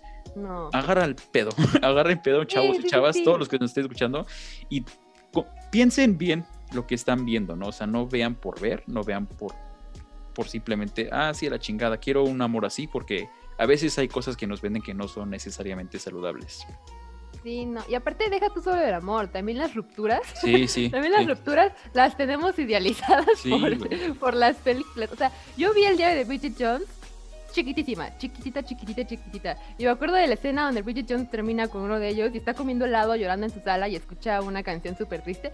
[0.72, 1.50] agarra el pedo,
[1.82, 4.26] agarra el pedo, chavos y chavas, todos los que nos estén escuchando,
[4.70, 4.84] y
[5.72, 7.66] piensen bien lo que están viendo, ¿no?
[7.66, 9.52] O sea, no vean por ver, no vean por,
[10.34, 14.08] por simplemente, ah, sí, a la chingada, quiero un amor así, porque a veces hay
[14.08, 16.66] cosas que nos venden que no son necesariamente saludables.
[17.42, 17.82] Sí, no.
[17.88, 20.20] Y aparte deja tú sobre el amor, también las rupturas.
[20.40, 20.90] Sí, sí.
[20.90, 25.10] también las rupturas las tenemos idealizadas por, por, las películas.
[25.12, 26.86] O sea, yo vi el diario de Bridget Jones
[27.52, 29.56] chiquitísima, chiquitita, chiquitita, chiquitita.
[29.78, 32.38] Y me acuerdo de la escena donde Bridget Jones termina con uno de ellos y
[32.38, 35.52] está comiendo helado, llorando en su sala y escucha una canción súper triste.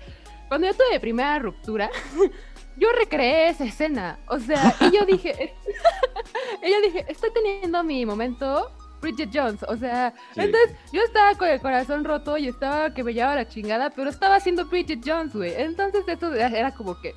[0.48, 1.90] Cuando yo tuve primera ruptura,
[2.78, 4.18] yo recreé esa escena.
[4.28, 5.54] O sea, y yo dije,
[6.62, 9.62] ella dije, estoy teniendo mi momento Bridget Jones.
[9.68, 13.48] O sea, entonces yo estaba con el corazón roto y estaba que me llevaba la
[13.48, 15.52] chingada, pero estaba haciendo Bridget Jones, güey.
[15.56, 17.14] Entonces esto era como que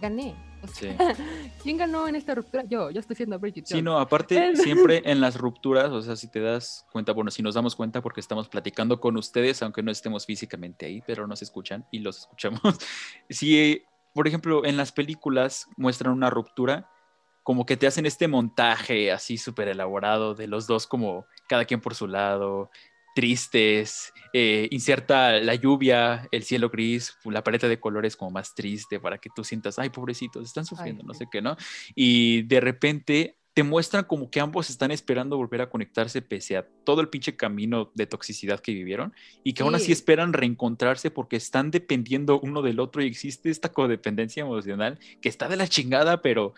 [0.00, 0.34] gané.
[1.62, 2.64] ¿Quién ganó en esta ruptura?
[2.64, 3.78] Yo, yo estoy siendo Bridget Jones.
[3.78, 7.42] Sí, no, aparte, siempre en las rupturas, o sea, si te das cuenta, bueno, si
[7.42, 11.42] nos damos cuenta porque estamos platicando con ustedes, aunque no estemos físicamente ahí, pero nos
[11.42, 12.60] escuchan y los escuchamos.
[13.28, 16.90] Si, por ejemplo, en las películas muestran una ruptura,
[17.42, 21.80] como que te hacen este montaje así súper elaborado de los dos como cada quien
[21.80, 22.70] por su lado,
[23.14, 28.98] tristes, eh, inserta la lluvia, el cielo gris, la paleta de colores como más triste
[28.98, 31.56] para que tú sientas, ay, pobrecitos, están sufriendo, no sé qué, ¿no?
[31.94, 36.66] Y de repente te muestran como que ambos están esperando volver a conectarse pese a
[36.82, 39.14] todo el pinche camino de toxicidad que vivieron
[39.44, 43.72] y que aún así esperan reencontrarse porque están dependiendo uno del otro y existe esta
[43.72, 46.54] codependencia emocional que está de la chingada, pero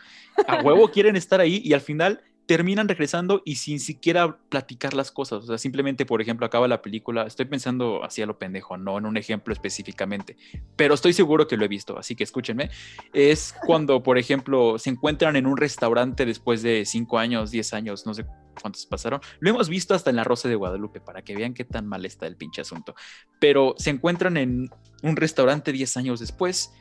[0.48, 5.10] a huevo quieren estar ahí y al final terminan regresando y sin siquiera platicar las
[5.10, 5.44] cosas.
[5.44, 8.96] O sea, simplemente, por ejemplo, acaba la película, estoy pensando así a lo pendejo, no
[8.98, 10.36] en un ejemplo específicamente,
[10.76, 12.70] pero estoy seguro que lo he visto, así que escúchenme.
[13.12, 18.06] Es cuando, por ejemplo, se encuentran en un restaurante después de cinco años, diez años,
[18.06, 18.24] no sé
[18.60, 19.20] cuántos pasaron.
[19.40, 22.06] Lo hemos visto hasta en la Rosa de Guadalupe, para que vean qué tan mal
[22.06, 22.94] está el pinche asunto.
[23.40, 24.70] Pero se encuentran en
[25.02, 26.72] un restaurante diez años después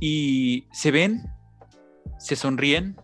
[0.00, 1.22] y se ven,
[2.18, 2.96] se sonríen,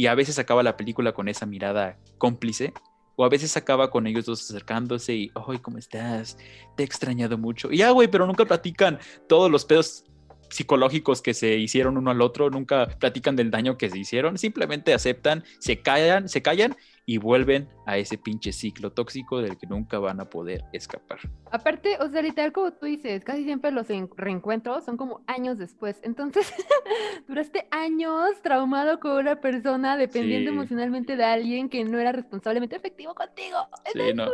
[0.00, 2.72] y a veces acaba la película con esa mirada cómplice,
[3.16, 6.38] o a veces acaba con ellos dos acercándose y, ¡ay, ¿cómo estás?
[6.74, 7.70] Te he extrañado mucho.
[7.70, 10.04] Y ya, güey, pero nunca platican todos los pedos
[10.48, 14.94] psicológicos que se hicieron uno al otro, nunca platican del daño que se hicieron, simplemente
[14.94, 16.74] aceptan, se callan, se callan
[17.06, 21.18] y vuelven a ese pinche ciclo tóxico del que nunca van a poder escapar.
[21.50, 26.00] Aparte, o sea, literal como tú dices, casi siempre los reencuentros son como años después.
[26.02, 26.52] Entonces,
[27.28, 33.14] duraste años traumado con una persona dependiendo emocionalmente de alguien que no era responsablemente efectivo
[33.14, 33.56] contigo.
[33.92, 34.26] Sí, no.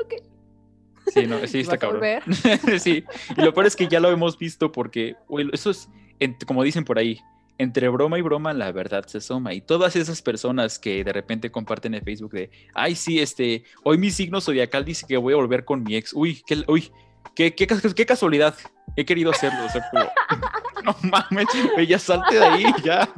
[1.06, 2.02] Sí, no, sí, está cabrón.
[2.78, 3.04] sí,
[3.36, 5.16] y lo peor es que ya lo hemos visto porque,
[5.52, 5.88] eso es,
[6.46, 7.20] como dicen por ahí,
[7.58, 9.54] entre broma y broma la verdad se asoma.
[9.54, 13.98] Y todas esas personas que de repente comparten en Facebook de, ay, sí, este, hoy
[13.98, 16.12] mi signo zodiacal dice que voy a volver con mi ex.
[16.12, 16.90] Uy, qué, uy,
[17.34, 18.54] qué, qué, qué casualidad.
[18.94, 19.64] He querido hacerlo.
[19.64, 19.82] O sea,
[20.84, 21.46] no mames,
[21.88, 23.08] ya salte de ahí, ya,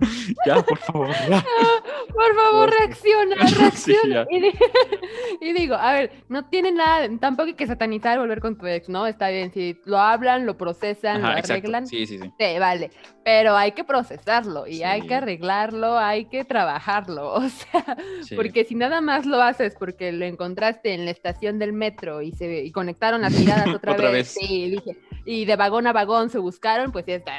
[0.47, 1.09] ya, por favor.
[1.09, 4.27] Por favor, reacciona, reacciona.
[5.41, 8.89] y, digo, a ver, no tiene nada, tampoco hay que satanizar volver con tu ex,
[8.89, 9.07] ¿no?
[9.07, 11.87] Está bien, si lo hablan, lo procesan, lo arreglan.
[11.87, 12.33] Sí, sí, sí.
[12.39, 12.91] Sí, vale.
[13.25, 17.35] Pero hay que procesarlo y hay que arreglarlo, hay que trabajarlo.
[17.35, 17.97] O sea,
[18.37, 22.33] porque si nada más lo haces porque lo encontraste en la estación del metro y
[22.33, 24.29] se y conectaron las miradas otra, vez, vez.
[24.29, 24.97] Sí, dije,
[25.29, 27.35] y de vagón a vagón se buscaron, pues ya está.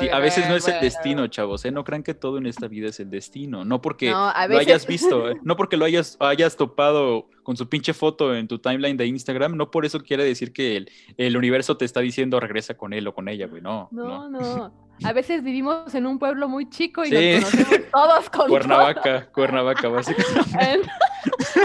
[0.00, 1.70] sí, a veces no es el destino, chavos, ¿eh?
[1.70, 5.30] No crean que todo en esta vida es el destino, no porque lo hayas visto,
[5.30, 5.36] ¿eh?
[5.44, 9.56] no porque lo hayas, hayas topado con su pinche foto en tu timeline de Instagram,
[9.56, 13.06] no por eso quiere decir que el, el universo te está diciendo regresa con él
[13.06, 13.88] o con ella, güey, no.
[13.92, 14.72] No, no.
[15.04, 19.88] A veces vivimos en un pueblo muy chico y nos conocemos todos con Cuernavaca, Cuernavaca,
[19.88, 20.90] básicamente.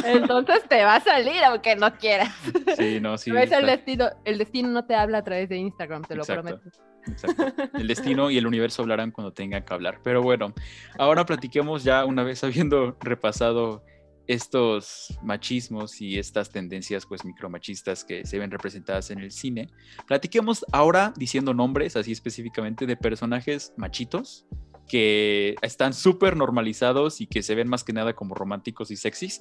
[0.06, 2.34] Entonces te va a salir aunque no quieras.
[2.78, 3.32] Sí, no, sí.
[3.36, 6.62] es el destino, el destino no te habla a través de Instagram, te lo prometo.
[7.08, 7.46] Exacto.
[7.78, 10.00] El destino y el universo hablarán cuando tengan que hablar.
[10.04, 10.54] Pero bueno,
[10.98, 13.84] ahora platiquemos ya una vez habiendo repasado
[14.28, 19.70] estos machismos y estas tendencias pues micromachistas que se ven representadas en el cine.
[20.08, 24.46] Platiquemos ahora diciendo nombres así específicamente de personajes machitos
[24.88, 29.40] que están súper normalizados y que se ven más que nada como románticos y sexys.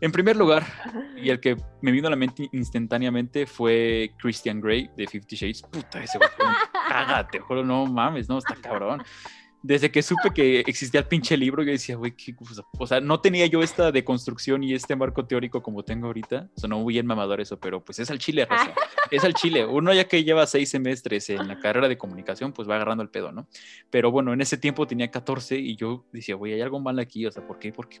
[0.00, 0.64] En primer lugar,
[1.16, 5.62] y el que me vino a la mente instantáneamente fue Christian Grey de Fifty Shades.
[5.62, 6.30] Puta, ese güey
[6.88, 9.02] caga, te juro, no mames, no, está cabrón
[9.62, 12.62] desde que supe que existía el pinche libro, yo decía, güey, qué cosa.
[12.78, 16.48] O sea, no tenía yo esta deconstrucción y este marco teórico como tengo ahorita.
[16.56, 18.72] O sea, no muy bien mamador eso, pero pues es al chile, raza.
[19.10, 19.66] es al chile.
[19.66, 23.10] Uno ya que lleva seis semestres en la carrera de comunicación, pues va agarrando el
[23.10, 23.48] pedo, ¿no?
[23.90, 27.26] Pero bueno, en ese tiempo tenía 14 y yo decía, güey, hay algo mal aquí.
[27.26, 27.72] O sea, ¿por qué?
[27.72, 28.00] ¿Por qué?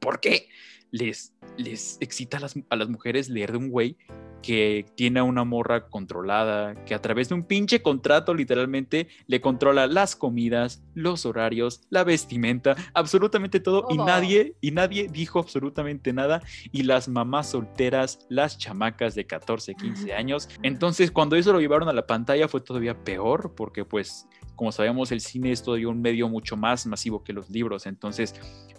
[0.00, 0.48] ¿Por qué?
[0.90, 3.96] Les, les excita a las, a las mujeres leer de un güey
[4.42, 9.86] que tiene una morra controlada, que a través de un pinche contrato literalmente le controla
[9.86, 16.42] las comidas, los horarios, la vestimenta, absolutamente todo, y nadie y nadie dijo absolutamente nada
[16.72, 20.48] y las mamás solteras, las chamacas de 14, 15 años.
[20.62, 25.12] Entonces, cuando eso lo llevaron a la pantalla fue todavía peor porque pues como sabemos
[25.12, 28.34] el cine es todavía un medio mucho más masivo que los libros, entonces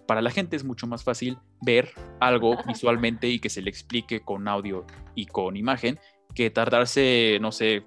[0.06, 4.22] para la gente es mucho más fácil ver algo visualmente y que se le explique
[4.22, 6.00] con audio y con imagen
[6.34, 7.84] que tardarse, no sé,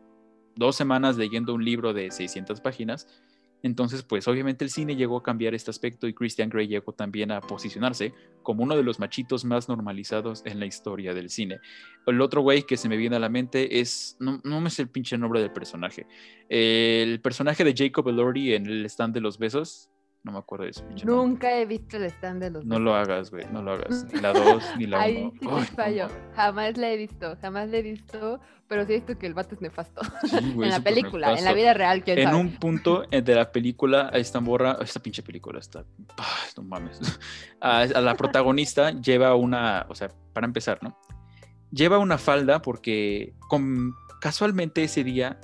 [0.56, 3.06] dos semanas leyendo un libro de 600 páginas.
[3.64, 7.30] Entonces, pues obviamente el cine llegó a cambiar este aspecto y Christian Grey llegó también
[7.30, 11.60] a posicionarse como uno de los machitos más normalizados en la historia del cine.
[12.06, 14.82] El otro güey que se me viene a la mente es, no, no me sé
[14.82, 16.08] el pinche nombre del personaje,
[16.48, 19.91] el personaje de Jacob Elordi en el stand de los besos,
[20.24, 20.84] no me acuerdo de eso.
[21.04, 22.64] Nunca he visto el stand de los.
[22.64, 23.44] No lo hagas, güey.
[23.50, 24.06] No lo hagas.
[24.12, 25.04] Ni la 2 ni la 1.
[25.04, 26.08] Ahí sí fallo.
[26.36, 27.36] jamás la he visto.
[27.40, 28.40] Jamás la he visto.
[28.68, 30.00] Pero sí he visto que el vato es nefasto.
[30.32, 32.04] en la película, en la vida real.
[32.04, 35.84] ¿quién en un punto eh, de la película, esta morra, esta pinche película está.
[36.56, 37.00] no mames.
[37.60, 39.86] A, la protagonista lleva una.
[39.88, 40.96] O sea, para empezar, ¿no?
[41.72, 45.40] Lleva una falda porque con, casualmente ese día,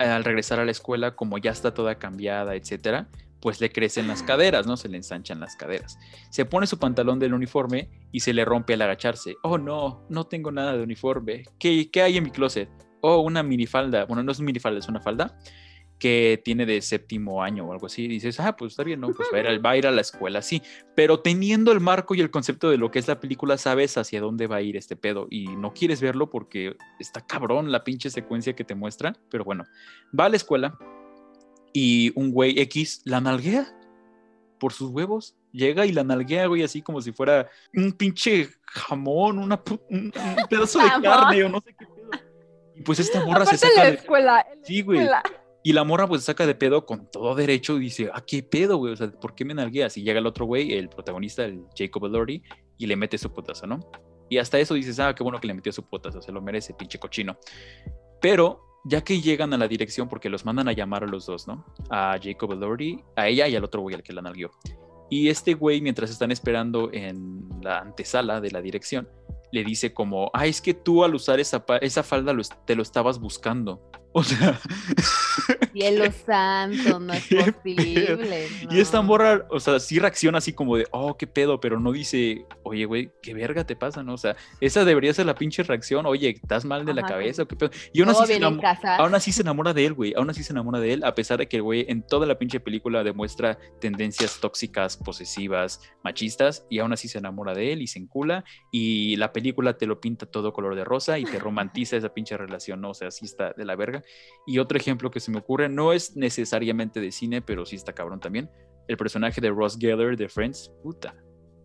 [0.00, 3.08] al regresar a la escuela, como ya está toda cambiada, etcétera
[3.40, 4.76] pues le crecen las caderas, ¿no?
[4.76, 5.98] Se le ensanchan las caderas.
[6.30, 9.36] Se pone su pantalón del uniforme y se le rompe al agacharse.
[9.42, 11.44] Oh, no, no tengo nada de uniforme.
[11.58, 12.68] ¿Qué, qué hay en mi closet?
[13.00, 14.04] Oh, una minifalda.
[14.06, 15.36] Bueno, no es una minifalda, es una falda
[15.98, 18.06] que tiene de séptimo año o algo así.
[18.06, 19.08] dices, ah, pues está bien, ¿no?
[19.08, 20.62] Pues va a, ir a, va a ir a la escuela, sí.
[20.94, 24.20] Pero teniendo el marco y el concepto de lo que es la película, sabes hacia
[24.20, 28.10] dónde va a ir este pedo y no quieres verlo porque está cabrón la pinche
[28.10, 29.14] secuencia que te muestra.
[29.30, 29.64] Pero bueno,
[30.18, 30.78] va a la escuela,
[31.78, 33.66] y un güey X la nalguea
[34.58, 35.36] por sus huevos.
[35.52, 40.10] Llega y la nalguea, güey, así como si fuera un pinche jamón, una un,
[40.48, 42.10] pedazo de carne o no sé qué pedo.
[42.76, 43.90] Y pues esta morra se saca de...
[43.90, 45.06] Escuela, sí, güey.
[45.64, 48.24] Y la morra pues se saca de pedo con todo derecho y dice, ¿a ah,
[48.26, 48.94] qué pedo, güey?
[48.94, 49.98] O sea, ¿por qué me nalgueas?
[49.98, 52.42] Y llega el otro güey, el protagonista, el Jacob Elordi,
[52.78, 53.80] y le mete su potazo, ¿no?
[54.30, 56.72] Y hasta eso dices, ah, qué bueno que le metió su potazo, se lo merece,
[56.72, 57.36] pinche cochino.
[58.22, 61.48] Pero ya que llegan a la dirección, porque los mandan a llamar a los dos,
[61.48, 61.64] ¿no?
[61.90, 64.52] A Jacob Elordi, a ella y al otro güey al que la nalguió.
[65.10, 69.08] Y este güey, mientras están esperando en la antesala de la dirección,
[69.50, 73.18] le dice como, ah, es que tú al usar esa, esa falda te lo estabas
[73.18, 73.90] buscando.
[74.16, 74.58] O sea.
[75.74, 78.48] Cielo santo, no es posible.
[78.70, 81.92] Y esta morra, o sea, sí reacciona así como de, oh, qué pedo, pero no
[81.92, 84.14] dice, oye, güey, qué verga te pasa, ¿no?
[84.14, 87.46] O sea, esa debería ser la pinche reacción, oye, ¿estás mal de la cabeza o
[87.46, 87.70] qué pedo?
[87.92, 90.80] Y aún así, se aún así se enamora de él, güey, aún así se enamora
[90.80, 94.40] de él, a pesar de que el güey en toda la pinche película demuestra tendencias
[94.40, 99.34] tóxicas, posesivas, machistas, y aún así se enamora de él y se encula, y la
[99.34, 102.90] película te lo pinta todo color de rosa y te romantiza esa pinche relación, ¿no?
[102.90, 104.02] O sea, así está de la verga.
[104.46, 107.92] Y otro ejemplo que se me ocurre, no es necesariamente de cine, pero sí está
[107.92, 108.50] cabrón también.
[108.88, 111.14] El personaje de Ross Geller de Friends, puta.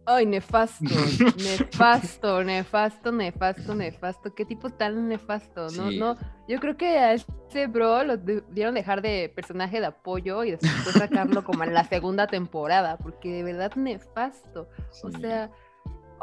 [0.06, 0.84] Ay, nefasto,
[1.38, 4.34] nefasto, nefasto, nefasto, nefasto.
[4.34, 5.92] Qué tipo tan nefasto, ¿no?
[5.92, 10.52] No, yo creo que a ese bro lo debieron dejar de personaje de apoyo y
[10.52, 14.68] después sacarlo como en la segunda temporada, porque de verdad nefasto.
[15.04, 15.52] O sea,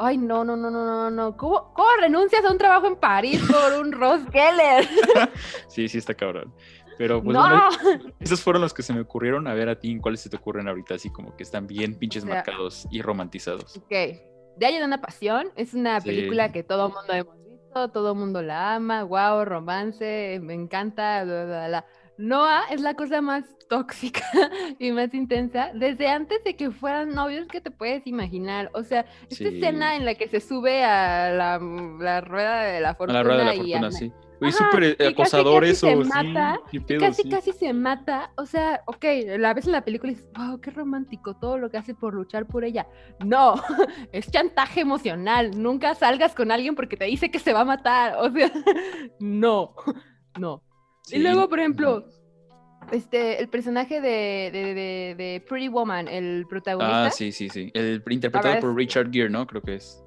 [0.01, 1.35] Ay, no, no, no, no, no, no.
[1.35, 4.87] ¿Cómo, ¿Cómo, renuncias a un trabajo en París por un Ross Geller?
[5.67, 6.53] sí, sí, está cabrón.
[6.97, 7.69] Pero pues bueno,
[8.19, 9.45] esos fueron los que se me ocurrieron.
[9.47, 10.95] A ver a ti, ¿cuáles se te ocurren ahorita?
[10.95, 13.75] Así como que están bien pinches marcados y romantizados.
[13.75, 13.89] Ok.
[13.89, 15.51] De ahí de una pasión.
[15.57, 19.03] Es una película que todo el mundo hemos visto, todo el mundo la ama.
[19.03, 21.25] Wow, romance, me encanta.
[21.25, 21.85] Bla, bla, bla.
[22.19, 24.21] Noah es la cosa más tóxica
[24.77, 28.69] y más intensa desde antes de que fueran novios que te puedes imaginar.
[28.73, 31.59] O sea, esta escena en la que se sube a la,
[31.97, 33.19] la rueda de la fortuna.
[33.19, 34.11] A la rueda de la fortuna, sí.
[34.51, 35.87] Súper acosador eso.
[35.87, 36.59] Se mata,
[36.99, 38.31] casi, casi se mata.
[38.35, 39.05] O sea, ok,
[39.37, 42.13] la ves en la película y dices, wow, qué romántico todo lo que hace por
[42.13, 42.85] luchar por ella.
[43.23, 43.55] No,
[44.11, 45.51] es chantaje emocional.
[45.61, 48.17] Nunca salgas con alguien porque te dice que se va a matar.
[48.17, 48.51] O sea,
[49.19, 49.73] no,
[50.37, 50.63] no.
[51.11, 52.05] Y luego, por ejemplo,
[52.91, 57.05] este, el personaje de, de, de, Pretty Woman, el protagonista.
[57.05, 57.69] Ah, sí, sí, sí.
[57.73, 59.45] El interpretado por Richard Gere, ¿no?
[59.45, 60.03] Creo que es.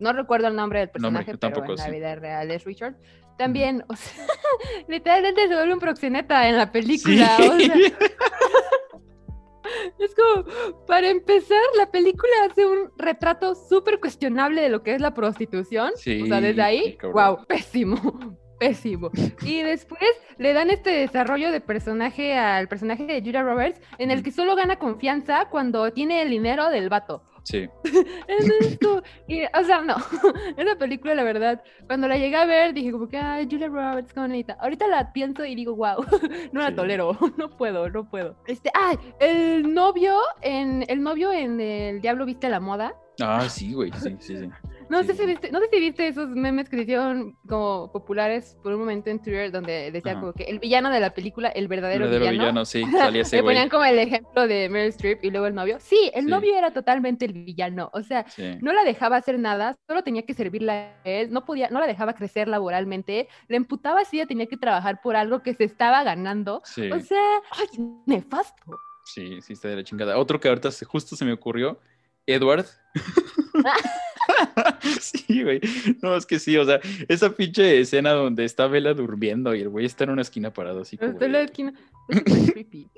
[0.00, 2.96] No recuerdo el nombre del personaje, pero en la vida real es Richard.
[3.36, 4.26] También, o sea,
[4.88, 7.36] literalmente se vuelve un proxeneta en la película.
[7.38, 7.74] O sea,
[10.00, 10.44] es como,
[10.86, 15.92] para empezar, la película hace un retrato súper cuestionable de lo que es la prostitución.
[15.94, 19.10] Sí, o sea, desde ahí, wow, pésimo pésimo.
[19.42, 24.22] Y después le dan este desarrollo de personaje al personaje de Julia Roberts, en el
[24.22, 27.22] que solo gana confianza cuando tiene el dinero del vato.
[27.48, 27.66] Sí.
[29.26, 29.96] y, o sea, no.
[30.56, 34.12] Esa película, la verdad, cuando la llegué a ver, dije como que, ay, Julia Roberts,
[34.12, 34.58] qué bonita.
[34.60, 36.04] Ahorita la pienso y digo, wow,
[36.52, 38.36] no la tolero, no puedo, no puedo.
[38.46, 42.94] Este, ay, el novio en, el novio en El Diablo Viste la Moda.
[43.20, 44.50] Ah, sí, güey, sí, sí, sí.
[44.88, 48.56] No, sé si viste, no sé si viste esos memes que se hicieron como populares
[48.62, 51.68] por un momento en Twitter donde decía como que el villano de la película, el
[51.68, 52.64] verdadero, el verdadero villano.
[52.64, 55.78] sí, salía ese Le ponían como el ejemplo de Meryl Streep y luego el novio.
[55.80, 57.90] Sí, el novio era totalmente el villano.
[57.92, 58.24] O sea,
[58.60, 61.86] no la dejaba hacer nada, solo tenía que servirle a él, no podía, no la
[61.86, 66.02] dejaba crecer laboralmente, le emputaba si ella tenía que trabajar por algo que se estaba
[66.02, 66.56] ganando.
[66.56, 67.66] O sea, ay,
[68.06, 68.78] nefasto.
[69.04, 70.18] Sí, sí, está de la chingada.
[70.18, 71.78] Otro que ahorita justo se me ocurrió,
[72.26, 72.66] Edward.
[75.00, 75.60] sí, güey.
[76.02, 79.68] No, es que sí, o sea, esa pinche escena donde está Vela durmiendo y el
[79.68, 81.12] güey está en una esquina parado así como.
[81.12, 81.72] Está en la esquina.
[82.08, 82.88] Es creepy.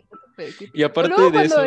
[0.73, 1.61] Y aparte de eso.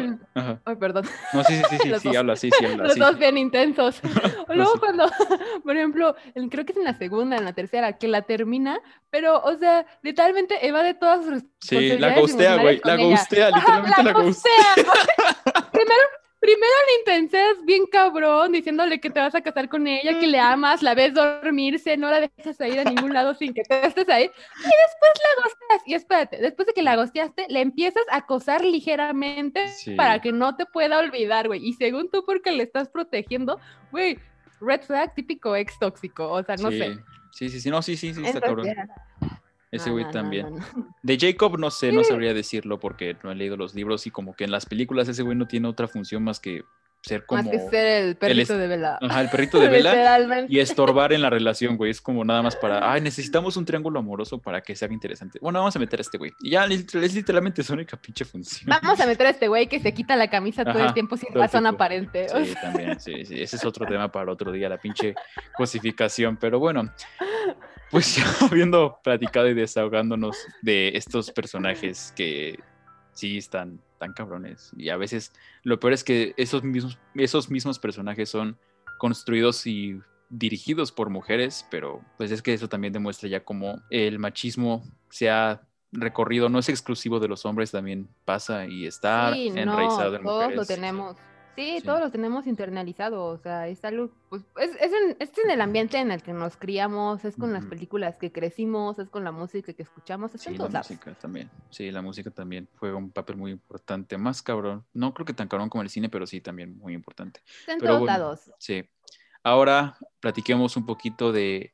[0.65, 1.05] Ay, perdón.
[1.33, 2.85] No, sí, sí, sí, sí, sí, habla, sí, sí, habla.
[2.85, 4.01] Los dos bien intensos.
[4.47, 5.09] O luego cuando,
[5.63, 6.15] por ejemplo,
[6.49, 9.85] creo que es en la segunda, en la tercera, que la termina, pero, o sea,
[10.01, 14.75] literalmente evade todas sus Sí, la gustea, güey, la gustea, literalmente la, la gustea.
[15.71, 16.03] Primero
[16.43, 20.39] primero le intenseas bien cabrón, diciéndole que te vas a casar con ella, que le
[20.39, 24.09] amas, la ves dormirse, no la dejas ir a ningún lado sin que te estés
[24.09, 24.25] ahí.
[24.25, 24.27] Y
[24.57, 25.83] después la gosteas.
[25.85, 30.57] Y espérate, después de que la gosteaste, le empiezas a acosar ligeramente para que no
[30.57, 31.65] te pueda olvidar, güey.
[31.65, 34.19] Y según tú, porque le estás protegiendo, güey,
[34.59, 36.29] red flag típico ex tóxico.
[36.29, 36.97] O sea, no sé.
[37.31, 38.67] Sí, sí, sí, no, sí, sí, sí, está cabrón.
[39.73, 40.47] Ese güey también.
[41.01, 44.35] de Jacob no sé, no sabría decirlo porque no he leído los libros y como
[44.35, 46.63] que en las películas ese güey no tiene otra función más que
[47.03, 47.43] ser como...
[47.43, 48.97] Más que ser el perrito de vela.
[49.01, 50.45] Ajá, el perrito de vela.
[50.47, 51.91] y estorbar en la relación, güey.
[51.91, 55.39] Es como nada más para, ay, necesitamos un triángulo amoroso para que sea interesante.
[55.41, 56.31] Bueno, vamos a meter a este güey.
[56.41, 58.69] Y ya es literalmente su única pinche función.
[58.69, 61.33] Vamos a meter a este güey que se quita la camisa todo el tiempo sin
[61.33, 62.27] razón aparente.
[62.29, 63.41] Sí, también, sí, sí.
[63.41, 65.13] Ese es otro tema para otro día, la pinche
[65.57, 66.37] cosificación.
[66.37, 66.91] Pero bueno,
[67.91, 72.59] pues ya habiendo platicado y desahogándonos de estos personajes que
[73.13, 74.71] sí están tan cabrones.
[74.77, 75.31] Y a veces
[75.63, 78.57] lo peor es que esos mismos, esos mismos personajes son
[78.99, 79.99] construidos y
[80.29, 85.29] dirigidos por mujeres, pero pues es que eso también demuestra ya cómo el machismo se
[85.29, 90.55] ha recorrido, no es exclusivo de los hombres, también pasa y está enraizado en todos
[90.55, 91.17] lo tenemos.
[91.55, 95.51] Sí, todos lo tenemos internalizado, o sea, es algo, pues, es, es, en, es, en,
[95.51, 99.23] el ambiente en el que nos criamos, es con las películas que crecimos, es con
[99.23, 103.11] la música que escuchamos, es sí, la música también, sí, la música también juega un
[103.11, 106.41] papel muy importante, más cabrón, no creo que tan cabrón como el cine, pero sí
[106.41, 107.41] también muy importante.
[107.67, 108.51] en todos lados.
[108.57, 108.83] Sí.
[109.43, 111.73] Ahora platiquemos un poquito de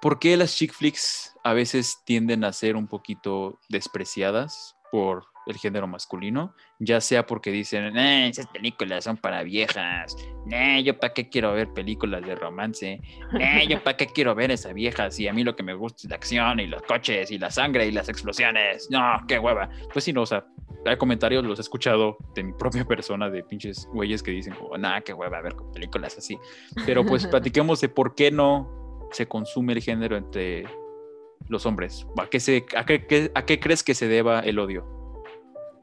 [0.00, 5.56] por qué las chick flicks a veces tienden a ser un poquito despreciadas por el
[5.56, 10.16] género masculino, ya sea porque dicen, eh, esas películas son para viejas,
[10.50, 13.00] eh, yo para qué quiero ver películas de romance,
[13.38, 16.02] eh, yo para qué quiero ver esa vieja si a mí lo que me gusta
[16.04, 19.68] es la acción y los coches y la sangre y las explosiones, no, qué hueva.
[19.92, 20.44] Pues sí, no, o sea,
[20.84, 24.76] hay comentarios, los he escuchado de mi propia persona, de pinches güeyes que dicen, como,
[24.78, 26.38] nada, qué hueva ver películas así.
[26.86, 30.64] Pero pues platiquemos de por qué no se consume el género entre
[31.48, 32.06] los hombres.
[32.16, 34.99] ¿A qué, se, a qué, a qué crees que se deba el odio?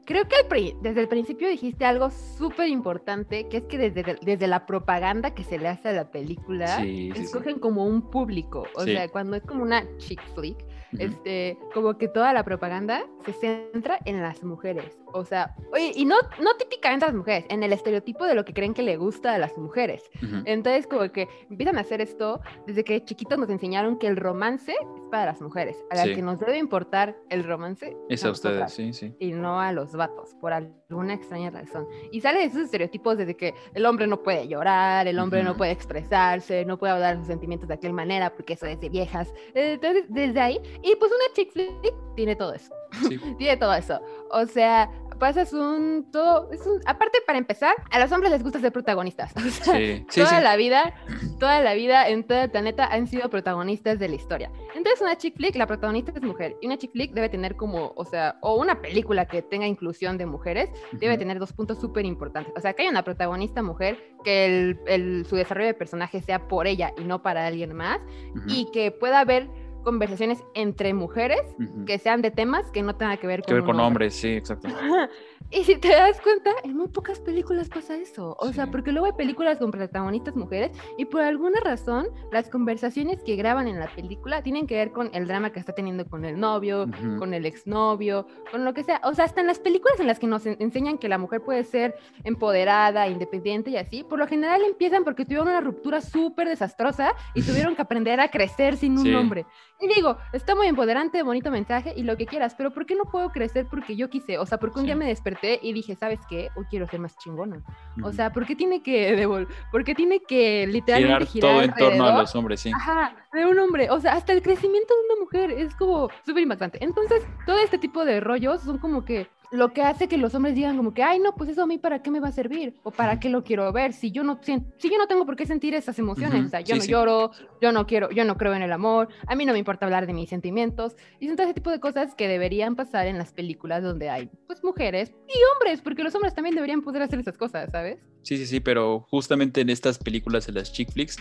[0.08, 4.64] Creo que desde el principio dijiste algo súper importante, que es que desde, desde la
[4.64, 8.66] propaganda que se le hace a la película, escogen como un público.
[8.74, 10.64] O sea, cuando es como una chick flick,
[10.96, 14.98] este, como que toda la propaganda se centra en las mujeres.
[15.12, 18.54] O sea, oye, y no, no típicamente las mujeres, en el estereotipo de lo que
[18.54, 20.02] creen que le gusta a las mujeres.
[20.46, 24.74] Entonces, como que empiezan a hacer esto desde que chiquitos nos enseñaron que el romance
[25.08, 25.76] para las mujeres.
[25.90, 29.14] A la que nos debe importar el romance es a ustedes, sí, sí.
[29.18, 31.86] Y no a los vatos, por alguna extraña razón.
[32.12, 35.56] Y sale de esos estereotipos desde que el hombre no puede llorar, el hombre no
[35.56, 39.32] puede expresarse, no puede hablar sus sentimientos de aquella manera porque eso es de viejas.
[39.54, 42.72] Entonces, desde ahí y pues una chick flick tiene todo eso.
[43.38, 44.00] tiene todo eso.
[44.30, 48.60] O sea, pasas un todo, es un, aparte para empezar, a los hombres les gusta
[48.60, 49.32] ser protagonistas.
[50.14, 50.94] toda la vida,
[51.38, 54.50] toda la vida en todo el planeta han sido protagonistas de la historia.
[54.74, 57.92] Entonces una chick flick, la protagonista es mujer y una chick flick debe tener como,
[57.96, 62.04] o sea, o una película que tenga inclusión de mujeres, debe tener dos puntos súper
[62.04, 62.52] importantes.
[62.56, 66.66] O sea, que haya una protagonista mujer, que el, su desarrollo de personaje sea por
[66.66, 68.00] ella y no para alguien más
[68.46, 69.48] y que pueda haber
[69.88, 71.40] conversaciones entre mujeres
[71.86, 74.34] que sean de temas que no tengan que ver con, que ver con hombres, sí,
[74.34, 74.68] exacto.
[75.50, 78.36] y si te das cuenta, en muy pocas películas pasa eso.
[78.38, 83.22] O sea, porque luego hay películas con protagonistas mujeres y por alguna razón las conversaciones
[83.22, 86.26] que graban en la película tienen que ver con el drama que está teniendo con
[86.26, 86.86] el novio,
[87.18, 89.00] con el exnovio, con lo que sea.
[89.04, 91.64] O sea, hasta en las películas en las que nos enseñan que la mujer puede
[91.64, 97.14] ser empoderada, independiente y así, por lo general empiezan porque tuvieron una ruptura súper desastrosa
[97.34, 99.46] y tuvieron que aprender a crecer sin un hombre.
[99.80, 103.04] Y digo, está muy empoderante, bonito mensaje y lo que quieras, pero ¿por qué no
[103.04, 104.36] puedo crecer porque yo quise?
[104.36, 105.27] O sea, porque un día me desperté
[105.62, 106.48] y dije, ¿sabes qué?
[106.56, 107.62] Hoy quiero ser más chingona.
[108.02, 109.48] O sea, ¿por qué tiene que devolver?
[109.70, 112.70] ¿Por qué tiene que literalmente girar, todo en torno a los hombres, sí?
[112.74, 113.90] Ajá, de un hombre.
[113.90, 116.82] O sea, hasta el crecimiento de una mujer es como súper impactante.
[116.82, 120.54] Entonces, todo este tipo de rollos son como que lo que hace que los hombres
[120.54, 122.74] digan como que, ay, no, pues eso a mí para qué me va a servir
[122.82, 125.46] o para qué lo quiero ver si yo no si yo no tengo por qué
[125.46, 127.30] sentir esas emociones, o sea, yo no lloro,
[127.60, 130.06] yo no quiero, yo no creo en el amor, a mí no me importa hablar
[130.06, 133.32] de mis sentimientos y son todo ese tipo de cosas que deberían pasar en las
[133.32, 137.36] películas donde hay pues mujeres y hombres, porque los hombres también deberían poder hacer esas
[137.36, 137.98] cosas, ¿sabes?
[138.22, 141.16] Sí, sí, sí, pero justamente en estas películas, en las chick flicks,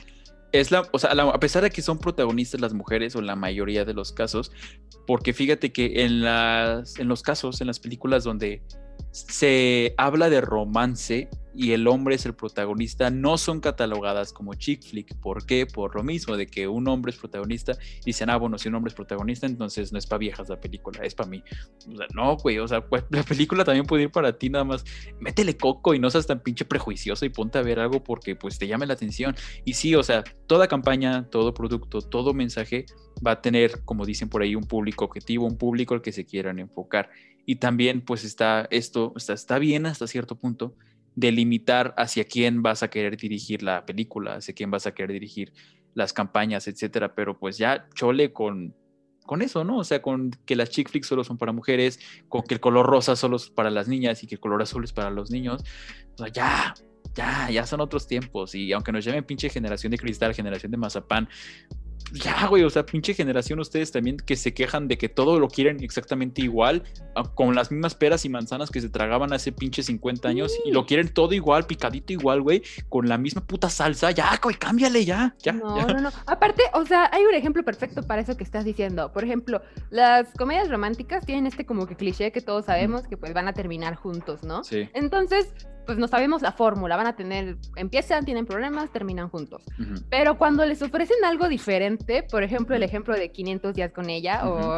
[0.52, 3.86] es la, o sea, a pesar de que son protagonistas las mujeres o la mayoría
[3.86, 4.52] de los casos,
[5.06, 8.62] porque fíjate que en las, en los casos, en las películas donde
[9.12, 14.84] se habla de romance y el hombre es el protagonista, no son catalogadas como chick
[14.84, 15.16] flick.
[15.16, 15.66] ¿Por qué?
[15.66, 18.76] Por lo mismo, de que un hombre es protagonista y dicen, ah, bueno, si un
[18.76, 21.44] hombre es protagonista, entonces no es para viejas la película, es para mí.
[21.92, 24.66] O sea, no, güey, o sea, pues, la película también puede ir para ti nada
[24.66, 24.86] más.
[25.20, 28.60] Métele coco y no seas tan pinche prejuicioso y ponte a ver algo porque pues
[28.60, 29.36] te llame la atención.
[29.66, 32.86] Y sí, o sea, toda campaña, todo producto, todo mensaje
[33.26, 36.24] va a tener, como dicen por ahí, un público objetivo, un público al que se
[36.24, 37.10] quieran enfocar.
[37.48, 40.76] Y también pues está esto, está, está bien hasta cierto punto
[41.18, 45.52] delimitar hacia quién vas a querer dirigir la película, hacia quién vas a querer dirigir
[45.96, 48.76] las campañas, etcétera, pero pues ya chole con,
[49.26, 49.80] con eso, ¿no?
[49.80, 52.00] O sea, con que las chick flicks solo son para mujeres,
[52.30, 54.84] con que el color rosa solo es para las niñas y que el color azul
[54.84, 55.64] es para los niños.
[56.14, 56.76] O sea, ya,
[57.18, 58.56] ya, ya son otros tiempos.
[58.56, 61.28] Y aunque nos llamen pinche generación de cristal, generación de mazapán,
[62.14, 65.50] ya, güey, o sea, pinche generación ustedes también que se quejan de que todo lo
[65.50, 66.84] quieren exactamente igual,
[67.16, 70.72] ah, con las mismas peras y manzanas que se tragaban hace pinche 50 años y
[70.72, 75.04] lo quieren todo igual, picadito igual, güey, con la misma puta salsa, ya, güey, cámbiale
[75.04, 75.54] ya, ya.
[75.54, 76.10] No, no, no.
[76.28, 79.12] Aparte, o sea, hay un ejemplo perfecto para eso que estás diciendo.
[79.12, 83.34] Por ejemplo, las comedias románticas tienen este como que cliché que todos sabemos que pues
[83.34, 84.64] van a terminar juntos, ¿no?
[84.64, 84.90] Sí.
[84.94, 85.52] Entonces,
[85.88, 89.64] pues no sabemos la fórmula, van a tener, empiezan, tienen problemas, terminan juntos.
[90.10, 94.48] Pero cuando les ofrecen algo diferente, por ejemplo, el ejemplo de 500 días con ella
[94.48, 94.78] o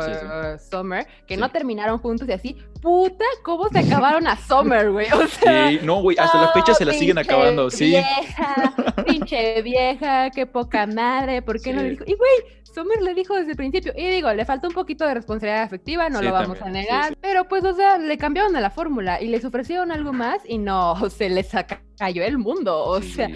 [0.60, 5.07] Summer, que no terminaron juntos y así, puta, ¿cómo se acabaron a Summer, güey?
[5.12, 7.88] O sea, sí, no, güey, hasta la fecha se la siguen acabando, sí.
[7.88, 8.74] Vieja,
[9.05, 12.03] pinche vieja, qué poca madre, ¿por qué no le dijo?
[12.05, 12.32] Y güey,
[12.74, 16.10] Summer le dijo desde el principio, y digo, le falta un poquito de responsabilidad afectiva,
[16.10, 19.28] no lo vamos a negar, pero pues, o sea, le cambiaron a la fórmula y
[19.28, 21.49] les ofrecieron algo más y no, se les
[21.97, 23.29] cayó el mundo, o sea,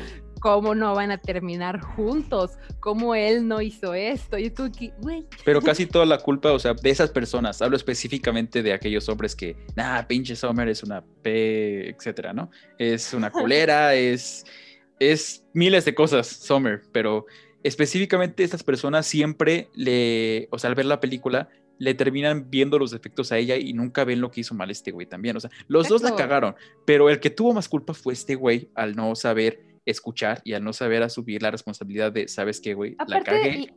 [0.43, 2.51] ¿cómo no van a terminar juntos?
[2.81, 4.37] ¿Cómo él no hizo esto?
[4.37, 5.25] Y tú, güey.
[5.45, 9.37] Pero casi toda la culpa, o sea, de esas personas, hablo específicamente de aquellos hombres
[9.37, 12.51] que, nah, pinche Summer es una P, etcétera, ¿no?
[12.77, 14.45] Es una colera, es,
[14.99, 17.25] es miles de cosas, Summer, pero
[17.63, 21.47] específicamente estas personas siempre le, o sea, al ver la película,
[21.77, 24.91] le terminan viendo los defectos a ella y nunca ven lo que hizo mal este
[24.91, 25.35] güey también.
[25.37, 26.55] O sea, los dos la cagaron,
[26.85, 30.63] pero el que tuvo más culpa fue este güey al no saber escuchar y al
[30.63, 32.95] no saber asumir la responsabilidad de, ¿sabes qué, güey?
[33.07, 33.73] la cagué.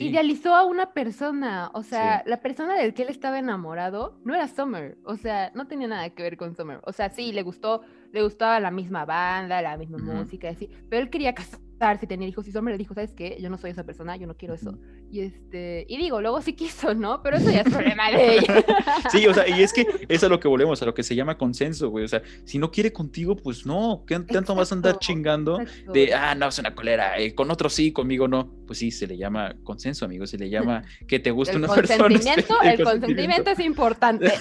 [0.00, 4.48] Idealizó a una persona, o sea, la persona del que él estaba enamorado no era
[4.48, 7.82] Summer, o sea, no tenía nada que ver con Summer, o sea, sí, le gustó,
[8.12, 11.60] le gustaba la misma banda, la misma música, así, pero él quería casar
[12.00, 13.38] si tener hijos y su hombre le dijo, ¿sabes qué?
[13.40, 14.76] Yo no soy esa persona, yo no quiero eso.
[15.10, 17.22] Y este, y digo, luego sí quiso, ¿no?
[17.22, 18.64] Pero eso ya es problema de ella.
[19.10, 21.14] sí, o sea, y es que es a lo que volvemos, a lo que se
[21.14, 22.04] llama consenso, güey.
[22.04, 24.02] O sea, si no quiere contigo, pues no.
[24.06, 25.60] ¿Qué tanto vas a andar chingando
[25.92, 28.50] de, ah, no, es una colera, eh, con otro sí, conmigo no?
[28.66, 32.06] Pues sí, se le llama consenso, amigo, se le llama que te guste una persona.
[32.64, 34.32] El, consentimiento es importante.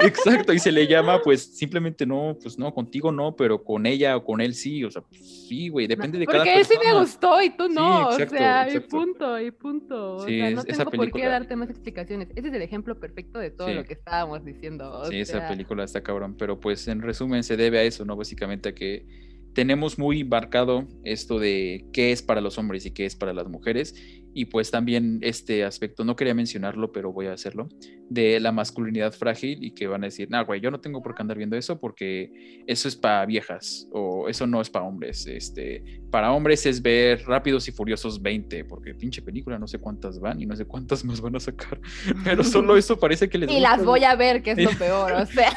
[0.00, 4.16] Exacto, y se le llama, pues simplemente no, pues no, contigo no, pero con ella
[4.16, 7.42] o con él sí, o sea, pues, sí, güey, depende de cada persona me gustó
[7.42, 8.08] y tú no.
[8.08, 10.05] o sea, y punto, y punto.
[10.14, 12.28] O sea, no tengo por qué darte más explicaciones.
[12.34, 15.04] Ese es el ejemplo perfecto de todo lo que estábamos diciendo.
[15.06, 18.16] sí, esa película está cabrón, pero pues en resumen se debe a eso, ¿no?
[18.16, 19.06] Básicamente a que
[19.52, 23.48] tenemos muy marcado esto de qué es para los hombres y qué es para las
[23.48, 23.94] mujeres
[24.36, 27.70] y pues también este aspecto, no quería mencionarlo, pero voy a hacerlo,
[28.10, 31.14] de la masculinidad frágil y que van a decir, nah, güey, yo no tengo por
[31.14, 35.26] qué andar viendo eso porque eso es para viejas o eso no es para hombres.
[35.26, 40.20] Este, para hombres es ver Rápidos y Furiosos 20, porque pinche película, no sé cuántas
[40.20, 41.80] van y no sé cuántas más van a sacar,
[42.24, 45.12] pero solo eso parece que les Y las voy a ver, que es lo peor,
[45.12, 45.56] o sea.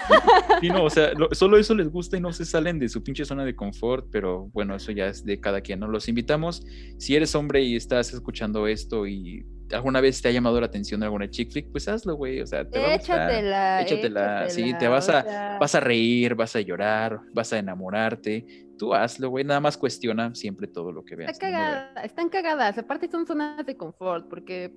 [0.62, 3.26] Y no, o sea, solo eso les gusta y no se salen de su pinche
[3.26, 5.88] zona de confort, pero bueno, eso ya es de cada quien, ¿no?
[5.90, 6.66] Los invitamos,
[6.98, 9.46] si eres hombre y estás escuchando esto y
[9.76, 12.42] alguna vez te ha llamado la atención alguna chick flick, pues hazlo, güey.
[12.42, 16.56] O sea, te va a échatela, échatela, sí, te vas a, vas a reír, vas
[16.56, 18.46] a llorar, vas a enamorarte.
[18.78, 19.44] Tú hazlo, güey.
[19.44, 21.32] Nada más cuestiona siempre todo lo que veas.
[21.32, 22.78] Está cagada, están cagadas.
[22.78, 24.74] Aparte son zonas de confort, porque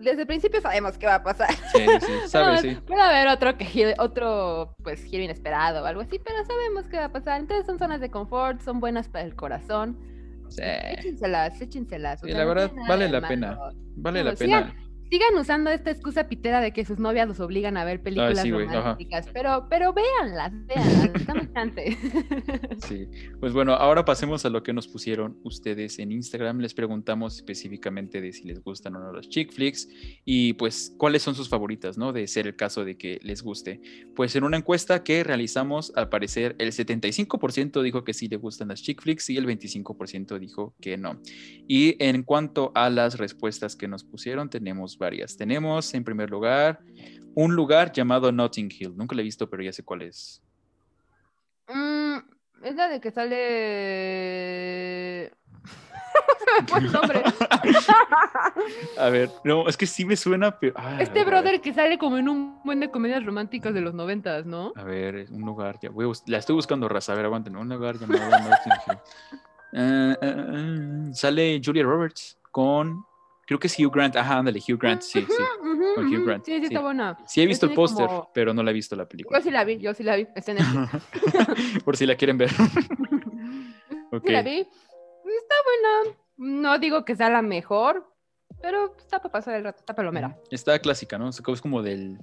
[0.00, 1.50] desde el principio sabemos qué va a pasar.
[1.72, 2.76] Sí, sí, sabes, sí.
[2.86, 7.04] Puede haber otro que otro pues giro inesperado o algo así, pero sabemos qué va
[7.06, 7.40] a pasar.
[7.40, 10.13] Entonces son zonas de confort, son buenas para el corazón
[10.54, 10.62] Sí.
[10.98, 12.22] Échenselas, échenselas.
[12.24, 13.58] Y la verdad, vale la pena.
[13.96, 14.74] Vale la pena
[15.10, 19.26] sigan usando esta excusa pitera de que sus novias los obligan a ver películas románticas,
[19.32, 21.98] pero, pero véanlas, véanlas, dame chance.
[22.88, 23.08] Sí,
[23.40, 26.58] pues bueno, ahora pasemos a lo que nos pusieron ustedes en Instagram.
[26.58, 29.88] Les preguntamos específicamente de si les gustan o no los chick flicks
[30.24, 32.12] y pues cuáles son sus favoritas, ¿no?
[32.12, 33.80] De ser el caso de que les guste.
[34.14, 38.68] Pues en una encuesta que realizamos, al parecer el 75% dijo que sí le gustan
[38.68, 41.20] las chick flicks y el 25% dijo que no.
[41.66, 45.36] Y en cuanto a las respuestas que nos pusieron, tenemos varias.
[45.36, 46.80] Tenemos en primer lugar
[47.34, 48.96] un lugar llamado Notting Hill.
[48.96, 50.42] Nunca lo he visto, pero ya sé cuál es.
[51.68, 52.16] Mm,
[52.62, 53.34] es la de que sale.
[58.98, 60.74] A ver, no, es que sí me suena, pero.
[60.76, 64.44] Ah, este brother que sale como en un buen de comedias románticas de los noventas,
[64.46, 64.72] ¿no?
[64.76, 65.90] A ver, un lugar, ya
[66.26, 68.98] la estoy buscando raza, a ver, aguanten, un lugar llamado Notting Hill.
[69.76, 73.04] Ah, ah, sale Julia Roberts con
[73.46, 74.16] Creo que es Hugh Grant.
[74.16, 75.42] Ajá, ándale, Hugh Grant, sí, sí.
[75.94, 76.44] con Hugh Grant.
[76.44, 77.18] Sí, sí, está buena.
[77.26, 79.38] Sí, he visto el póster, pero no la he visto la película.
[79.38, 80.26] Yo sí la vi, yo sí la vi.
[80.34, 80.58] Está en
[81.84, 82.50] Por si la quieren ver.
[84.10, 84.20] okay.
[84.24, 84.60] Sí la vi.
[84.60, 86.16] Está buena.
[86.36, 88.13] No digo que sea la mejor,
[88.60, 90.38] pero está para pasar el rato, está palomera.
[90.50, 91.28] Está clásica, ¿no?
[91.28, 92.18] Es como del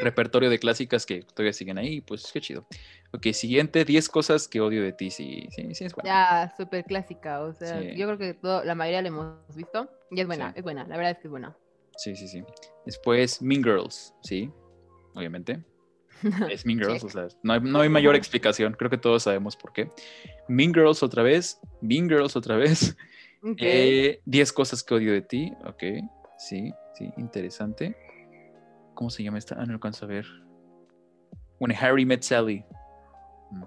[0.00, 2.66] repertorio de clásicas que todavía siguen ahí, pues qué chido.
[3.12, 6.08] Ok, siguiente, 10 cosas que odio de ti, sí, sí, sí es buena.
[6.08, 10.26] Ya, súper clásica, o sea, yo creo que la mayoría la hemos visto y es
[10.26, 11.56] buena, es buena, la verdad es que es buena.
[11.96, 12.42] Sí, sí, sí.
[12.86, 14.50] Después, Mean Girls, sí,
[15.14, 15.62] obviamente.
[16.50, 19.56] Es Mean Girls, o sea, no hay, no hay, mayor explicación, creo que todos sabemos
[19.56, 19.90] por qué.
[20.48, 22.96] Mean Girls otra vez, Mean Girls otra vez.
[23.42, 25.82] 10 eh, cosas que odio de ti, ok,
[26.38, 27.96] sí, sí, interesante.
[28.94, 29.56] ¿Cómo se llama esta?
[29.58, 30.26] Ah, no alcanzo a ver.
[31.58, 32.64] When Harry Met Sally.
[33.50, 33.64] Mm.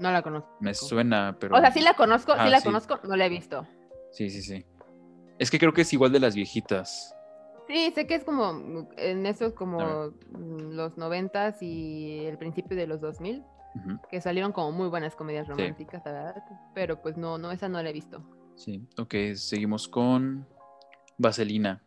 [0.00, 0.56] No la conozco.
[0.60, 1.56] Me suena, pero.
[1.56, 3.66] O sea, sí la conozco, sí la conozco, no la he visto.
[4.10, 4.64] Sí, sí, sí.
[5.38, 7.14] Es que creo que es igual de las viejitas.
[7.68, 13.00] Sí, sé que es como en esos como los noventas y el principio de los
[13.00, 13.44] 2000,
[14.08, 16.42] que salieron como muy buenas comedias románticas, ¿verdad?
[16.74, 18.24] Pero pues no, no, esa no la he visto.
[18.56, 20.46] Sí, ok, seguimos con
[21.18, 21.82] Vaselina.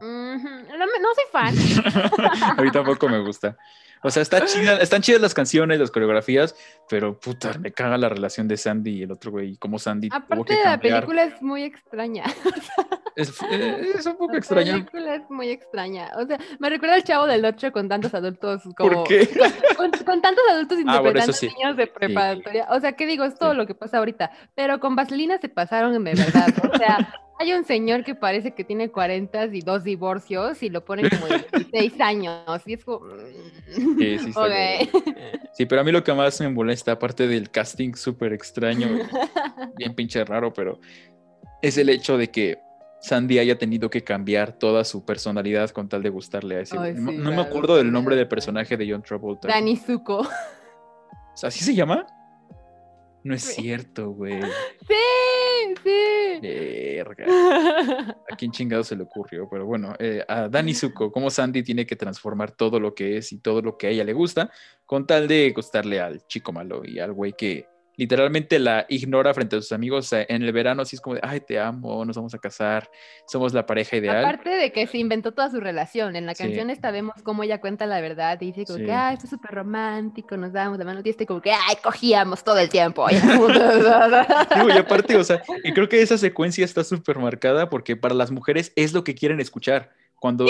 [0.00, 1.54] No soy fan.
[2.58, 3.56] a mí tampoco me gusta.
[4.02, 6.54] O sea, está chida, están chidas las canciones, las coreografías,
[6.88, 10.54] pero puta, me caga la relación de Sandy y el otro güey, como Sandy Aparte
[10.54, 12.24] de la película es muy extraña.
[13.18, 14.76] Es, eh, es, un poco extraña.
[14.76, 16.12] La película es muy extraña.
[16.16, 18.90] O sea, me recuerda al chavo del 8 con tantos adultos como...
[18.90, 19.28] ¿Por qué?
[19.76, 22.68] Con, tantos adultos ah, interpretando niños de preparatoria.
[22.70, 23.24] O sea, ¿qué digo?
[23.24, 24.30] Es todo lo que pasa ahorita.
[24.54, 26.48] Pero con Vaselina se pasaron de verdad.
[26.72, 30.84] O sea, hay un señor que parece que tiene 40 y dos divorcios y lo
[30.84, 32.62] ponen como de 16 años.
[32.66, 33.06] Y es como.
[33.68, 34.32] Sí, sí,
[35.54, 38.88] sí, pero a mí lo que más me molesta, aparte del casting súper extraño,
[39.76, 40.80] bien pinche raro, pero
[41.62, 42.67] es el hecho de que
[43.00, 46.76] Sandy haya tenido que cambiar toda su personalidad con tal de gustarle a ese.
[46.76, 49.48] no, me acuerdo del nombre del personaje de John Travolta.
[49.48, 50.26] Danny Zuko.
[51.42, 52.06] ¿Así se llama?
[53.22, 54.40] No es cierto, güey.
[54.42, 56.40] Sí, sí.
[56.40, 57.26] Verga.
[58.30, 59.48] ¿A quién chingado se le ocurrió?
[59.50, 63.32] Pero bueno, eh, a Dani Zuko, cómo Sandy tiene que transformar todo lo que es
[63.32, 64.50] y todo lo que a ella le gusta,
[64.86, 67.68] con tal de gustarle al chico malo y al güey que
[67.98, 71.40] literalmente la ignora frente a sus amigos en el verano, así es como de, ay,
[71.40, 72.88] te amo, nos vamos a casar,
[73.26, 74.24] somos la pareja ideal.
[74.24, 77.60] Aparte de que se inventó toda su relación, en la canción esta vemos cómo ella
[77.60, 80.84] cuenta la verdad y dice como que, ay, esto es súper romántico, nos damos la
[80.84, 83.04] mano y este como que, ay, cogíamos todo el tiempo.
[83.10, 88.30] y aparte, o sea, y creo que esa secuencia está súper marcada porque para las
[88.30, 89.90] mujeres es lo que quieren escuchar.
[90.20, 90.46] Cuando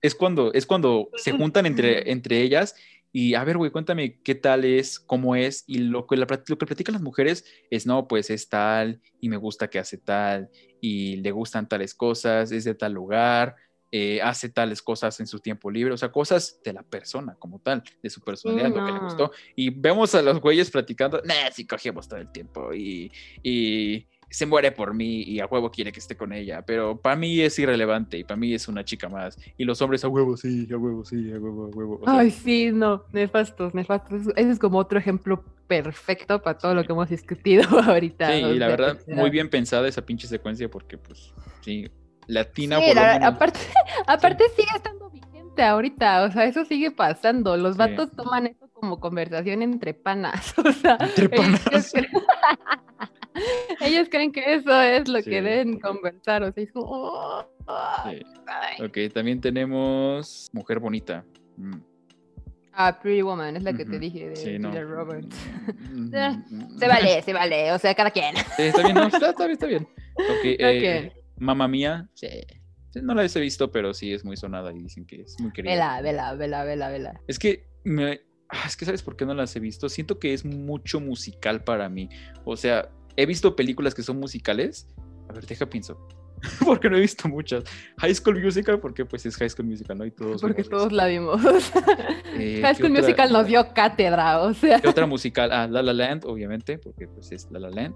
[0.00, 2.74] es cuando es cuando se juntan entre, entre ellas
[3.16, 5.62] y a ver, güey, cuéntame qué tal es, cómo es.
[5.68, 9.36] Y lo que, lo que platican las mujeres es, no, pues es tal, y me
[9.36, 10.50] gusta que hace tal,
[10.80, 13.54] y le gustan tales cosas, es de tal lugar,
[13.92, 17.60] eh, hace tales cosas en su tiempo libre, o sea, cosas de la persona como
[17.60, 19.30] tal, de su personalidad, lo que le gustó.
[19.54, 23.12] Y vemos a los güeyes platicando, nah, sí cogemos todo el tiempo, y,
[23.44, 27.14] y se muere por mí y a huevo quiere que esté con ella, pero para
[27.14, 29.38] mí es irrelevante y para mí es una chica más.
[29.56, 32.00] Y los hombres a huevo sí, a huevo sí, a huevo, a huevo.
[32.04, 34.22] Ay, sí, no, nefastos, nefastos.
[34.34, 38.26] Ese es como otro ejemplo perfecto para todo lo que hemos discutido ahorita.
[38.26, 41.88] Sí, y la verdad, muy bien pensada esa pinche secuencia porque, pues, sí,
[42.26, 42.80] latina.
[42.80, 43.60] Sí, aparte,
[44.08, 47.56] aparte sigue estando vigente ahorita, o sea, eso sigue pasando.
[47.56, 50.98] Los vatos toman eso como conversación entre panas, o sea.
[50.98, 51.92] Entre panas.
[53.80, 56.86] Ellos creen que eso es lo que deben conversar, o sea, es como...
[56.86, 57.46] Oh,
[58.80, 61.24] ok, también tenemos Mujer Bonita.
[61.56, 61.78] Mm.
[62.76, 65.36] Ah, Pretty Woman, es la que te dije de sí, Roberts.
[65.92, 68.34] Mm, eh, mm, se vale, se vale, o sea, cada quien.
[68.56, 69.88] Sí, está bien, no, está, bien, está bien.
[70.16, 72.28] Ok, eh, Mamma Mía, sí.
[73.02, 75.72] No la he visto, pero sí es muy sonada y dicen que es muy querida.
[75.72, 77.20] Vela, vela, vela, vela, vela.
[77.26, 79.88] Es que me, ah, es que sabes por qué no las he visto.
[79.88, 82.08] Siento que es mucho musical para mí.
[82.44, 84.88] O sea, he visto películas que son musicales.
[85.28, 86.06] A ver, deja pienso.
[86.64, 87.64] porque no he visto muchas.
[87.98, 90.06] High School Musical, porque pues es High School Musical, ¿no?
[90.06, 91.40] Y todos porque todos la vimos.
[92.36, 94.80] Eh, High School Musical nos dio cátedra, o sea.
[94.80, 95.50] ¿Qué otra musical?
[95.52, 97.94] Ah, La La Land, obviamente, porque pues es La La Land.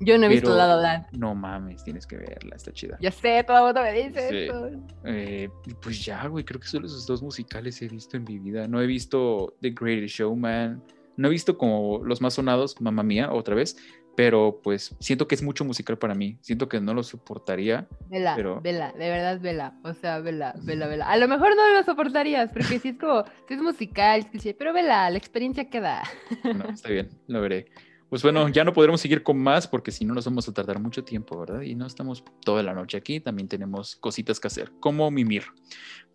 [0.00, 1.06] Yo no he visto La La Land.
[1.12, 2.96] No mames, tienes que verla, está chida.
[3.00, 4.70] Ya sé, todo el mundo me dice eso.
[5.04, 5.48] Eh,
[5.82, 8.68] pues ya, güey, creo que solo esos dos musicales he visto en mi vida.
[8.68, 10.82] No he visto The Greatest Showman.
[11.16, 13.76] No he visto como los más sonados, Mamma Mía, otra vez,
[14.18, 17.86] pero pues siento que es mucho musical para mí, siento que no lo soportaría.
[18.10, 18.60] Vela, pero...
[18.60, 21.08] vela, de verdad vela, o sea, vela, vela, vela.
[21.08, 25.08] A lo mejor no lo soportarías, porque si es como, si es musical, pero vela,
[25.08, 26.02] la experiencia queda.
[26.42, 27.66] Bueno, está bien, lo veré.
[28.08, 30.80] Pues bueno, ya no podremos seguir con más porque si no nos vamos a tardar
[30.80, 31.60] mucho tiempo, ¿verdad?
[31.60, 35.44] Y no estamos toda la noche aquí, también tenemos cositas que hacer, como mimir.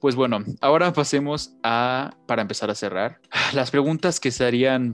[0.01, 3.21] Pues bueno, ahora pasemos a, para empezar a cerrar,
[3.53, 4.93] las preguntas que serían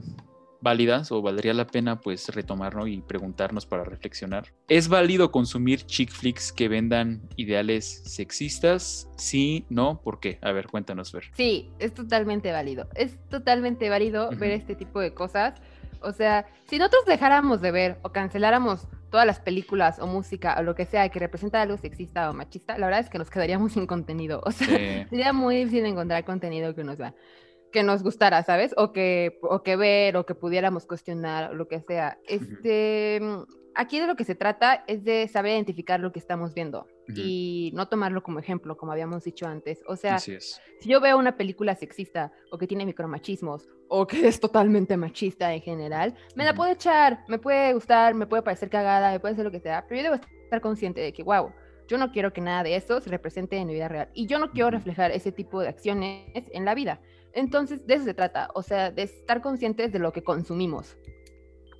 [0.60, 4.52] válidas o valdría la pena pues retomarnos y preguntarnos para reflexionar.
[4.68, 9.08] ¿Es válido consumir chick flicks que vendan ideales sexistas?
[9.16, 10.38] Sí, no, ¿por qué?
[10.42, 11.24] A ver, cuéntanos, Ver.
[11.34, 12.88] Sí, es totalmente válido.
[12.94, 15.54] Es totalmente válido ver este tipo de cosas.
[16.02, 20.62] O sea, si nosotros dejáramos de ver o canceláramos todas las películas o música o
[20.62, 23.72] lo que sea que representa algo sexista o machista, la verdad es que nos quedaríamos
[23.74, 24.40] sin contenido.
[24.44, 27.14] O sea, sería muy difícil encontrar contenido que nos da
[27.70, 28.74] que nos gustara, ¿sabes?
[28.76, 32.18] O que, o que ver, o que pudiéramos cuestionar, o lo que sea.
[32.26, 33.20] Este,
[33.74, 37.72] aquí de lo que se trata es de saber identificar lo que estamos viendo y
[37.74, 39.82] no tomarlo como ejemplo, como habíamos dicho antes.
[39.86, 40.38] O sea, si
[40.84, 45.60] yo veo una película sexista o que tiene micromachismos o que es totalmente machista en
[45.60, 49.44] general, me la puedo echar, me puede gustar, me puede parecer cagada, me puede ser
[49.44, 51.52] lo que sea, pero yo debo estar consciente de que, wow,
[51.88, 54.38] yo no quiero que nada de eso se represente en mi vida real y yo
[54.38, 57.00] no quiero reflejar ese tipo de acciones en la vida.
[57.32, 60.96] Entonces, de eso se trata, o sea, de estar conscientes de lo que consumimos.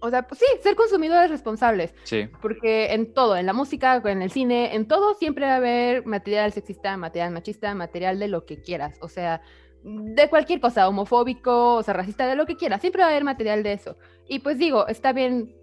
[0.01, 1.95] O sea, pues sí, ser consumidores responsables.
[2.05, 2.29] Sí.
[2.41, 6.07] Porque en todo, en la música, en el cine, en todo siempre va a haber
[6.07, 8.97] material sexista, material machista, material de lo que quieras.
[9.03, 9.43] O sea,
[9.83, 12.81] de cualquier cosa, homofóbico, o sea, racista, de lo que quieras.
[12.81, 13.97] Siempre va a haber material de eso.
[14.27, 15.55] Y pues digo, está bien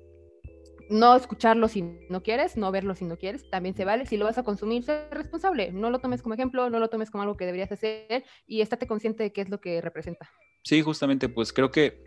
[0.89, 4.05] no escucharlo si no quieres, no verlo si no quieres, también se vale.
[4.05, 5.71] Si lo vas a consumir, sé responsable.
[5.71, 8.87] No lo tomes como ejemplo, no lo tomes como algo que deberías hacer y estate
[8.87, 10.29] consciente de qué es lo que representa.
[10.63, 12.01] Sí, justamente, pues creo que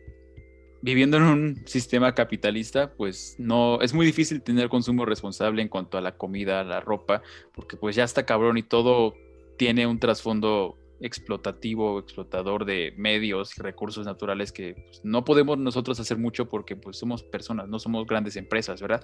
[0.83, 5.99] viviendo en un sistema capitalista, pues no, es muy difícil tener consumo responsable en cuanto
[5.99, 7.23] a la comida, la ropa,
[7.53, 9.15] porque pues ya está cabrón y todo
[9.59, 15.99] tiene un trasfondo explotativo, explotador de medios y recursos naturales que pues, no podemos nosotros
[16.01, 19.03] hacer mucho porque pues somos personas, no somos grandes empresas, ¿verdad?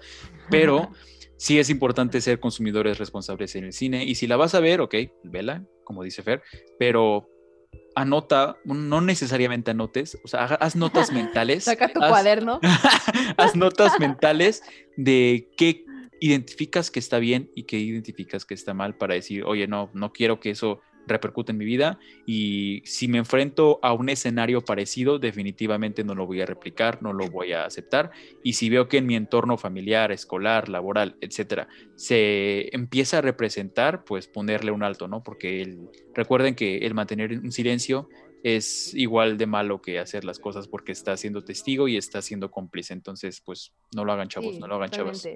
[0.51, 0.91] Pero
[1.37, 4.81] sí es importante ser consumidores responsables en el cine y si la vas a ver,
[4.81, 4.95] ok,
[5.25, 6.43] vela, como dice Fer,
[6.79, 7.29] pero
[7.95, 11.65] anota, no necesariamente anotes, o sea, haz notas mentales.
[11.65, 12.61] Saca tu cuaderno.
[13.37, 14.63] haz notas mentales
[14.97, 15.85] de qué
[16.21, 20.13] identificas que está bien y qué identificas que está mal para decir, oye, no, no
[20.13, 25.19] quiero que eso repercute en mi vida y si me enfrento a un escenario parecido,
[25.19, 28.11] definitivamente no lo voy a replicar, no lo voy a aceptar
[28.43, 34.05] y si veo que en mi entorno familiar, escolar, laboral, etcétera, se empieza a representar,
[34.05, 35.23] pues ponerle un alto, ¿no?
[35.23, 35.79] Porque
[36.15, 38.09] recuerden que el mantener un silencio
[38.43, 42.51] es igual de malo que hacer las cosas porque está siendo testigo y está siendo
[42.51, 42.93] cómplice.
[42.93, 45.29] Entonces, pues no lo hagan chavos, no lo hagan chavos.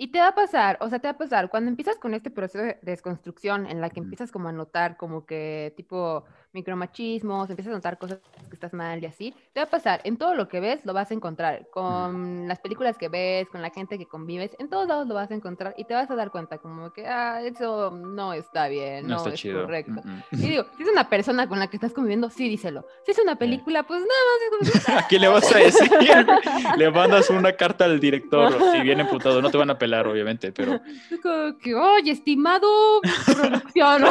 [0.00, 2.28] Y te va a pasar, o sea, te va a pasar, cuando empiezas con este
[2.30, 6.24] proceso de desconstrucción en la que empiezas como a notar como que tipo
[6.54, 10.16] micromachismos, empiezas a notar cosas que estás mal y así, te va a pasar, en
[10.16, 13.70] todo lo que ves lo vas a encontrar, con las películas que ves, con la
[13.70, 16.30] gente que convives, en todos lados lo vas a encontrar y te vas a dar
[16.30, 20.02] cuenta como que, ah, eso no está bien, no, es correcto.
[20.32, 22.86] Y digo, si es una persona con la que estás conviviendo, sí díselo.
[23.04, 25.04] Si es una película, pues nada más.
[25.04, 25.90] ¿A quién le vas a decir?
[26.76, 30.52] le mandas una carta al director, si viene emputado, no te van a pelar, obviamente,
[30.52, 30.80] pero...
[31.22, 34.02] Como que, oye, estimado producción.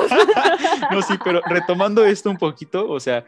[0.92, 3.26] no, sí, pero retomando esto un poquito, o sea,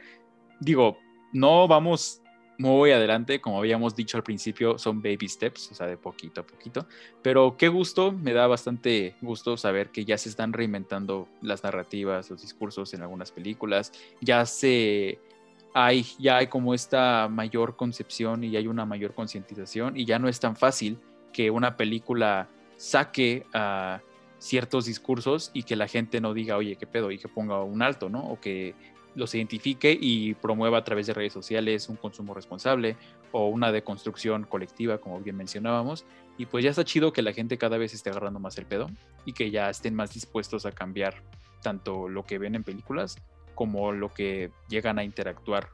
[0.60, 0.98] digo,
[1.34, 2.22] no vamos
[2.58, 6.48] muy adelante, como habíamos dicho al principio, son baby steps, o sea, de poquito a
[6.48, 6.88] poquito,
[7.22, 12.30] pero qué gusto, me da bastante gusto saber que ya se están reinventando las narrativas,
[12.30, 13.92] los discursos en algunas películas,
[14.22, 15.20] ya se
[15.74, 20.30] hay, ya hay como esta mayor concepción y hay una mayor concientización y ya no
[20.30, 20.98] es tan fácil
[21.34, 22.48] que una película
[22.78, 24.02] saque a
[24.38, 27.82] ciertos discursos y que la gente no diga, oye, qué pedo, y que ponga un
[27.82, 28.26] alto, ¿no?
[28.26, 28.74] O que
[29.16, 32.98] los identifique y promueva a través de redes sociales un consumo responsable
[33.32, 36.06] o una deconstrucción colectiva, como bien mencionábamos.
[36.38, 38.90] Y pues ya está chido que la gente cada vez esté agarrando más el pedo
[39.26, 41.24] y que ya estén más dispuestos a cambiar
[41.62, 43.16] tanto lo que ven en películas
[43.56, 45.70] como lo que llegan a interactuar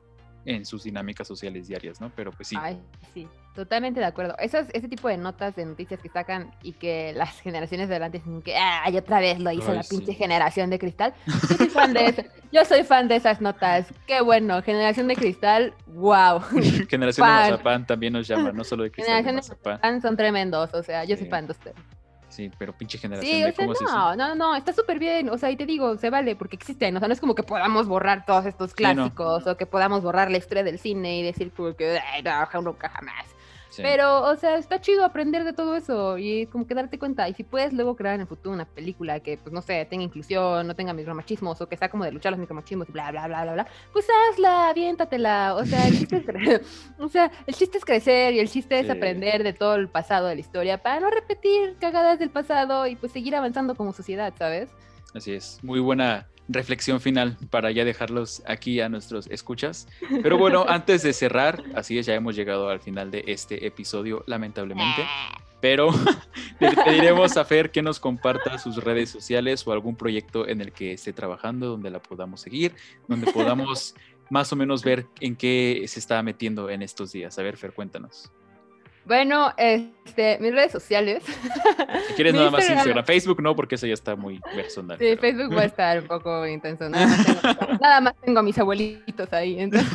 [0.46, 2.12] en sus dinámicas sociales diarias, ¿no?
[2.16, 2.56] Pero pues sí.
[2.60, 2.80] Ay,
[3.14, 4.36] sí, totalmente de acuerdo.
[4.40, 8.20] Esas, ese tipo de notas de noticias que sacan y que las generaciones de adelante
[8.20, 11.14] dicen que, ay, otra vez lo hizo la pinche generación de cristal.
[11.26, 12.22] Yo soy fan de eso.
[12.52, 13.94] Yo soy fan de esas notas.
[14.08, 16.42] Qué bueno, generación de cristal, wow.
[16.90, 19.24] generación de mazapán también nos llama, no solo de cristal.
[19.24, 20.02] Generación de mazapán.
[20.02, 21.78] son tremendos, o sea, yo soy fan de ustedes.
[22.32, 23.54] Sí, pero pinche generación.
[23.54, 25.30] Sí, o sea, no, no, no, está súper bien.
[25.30, 26.96] O sea, y te digo, se vale porque existen.
[26.96, 30.32] O sea, no es como que podamos borrar todos estos clásicos o que podamos borrar
[30.32, 33.26] la historia del cine y decir que no, nunca jamás.
[33.78, 37.30] Pero, o sea, está chido aprender de todo eso y como que darte cuenta.
[37.30, 40.04] Y si puedes luego crear en el futuro una película que, pues no sé, tenga
[40.04, 43.28] inclusión, no tenga micromachismos o que sea como de luchar los micromachismos y bla, bla,
[43.28, 45.56] bla, bla, bla, pues hazla, aviéntatela.
[45.56, 46.62] O sea, el chiste es,
[47.00, 50.28] o sea, el chiste es crecer y el chiste es aprender de todo el pasado
[50.28, 54.34] de la historia para no repetir cagadas del pasado y pues seguir avanzando como sociedad,
[54.38, 54.70] ¿sabes?
[55.14, 59.88] Así es, muy buena reflexión final para ya dejarlos aquí a nuestros escuchas.
[60.24, 64.24] Pero bueno, antes de cerrar, así es, ya hemos llegado al final de este episodio,
[64.28, 65.06] lamentablemente.
[65.60, 65.90] Pero
[66.60, 70.72] le pediremos a Fer que nos comparta sus redes sociales o algún proyecto en el
[70.72, 72.74] que esté trabajando, donde la podamos seguir,
[73.08, 73.96] donde podamos
[74.30, 77.38] más o menos ver en qué se está metiendo en estos días.
[77.38, 78.32] A ver, Fer, cuéntanos.
[79.06, 81.24] Bueno, este, mis redes sociales.
[82.08, 84.98] Si quieres nada más Instagram, Facebook no, porque eso ya está muy personal.
[85.00, 86.88] Sí, Facebook va a estar un poco intenso.
[86.90, 89.60] Nada más tengo, a mis abuelitos ahí.
[89.60, 89.92] Entonces...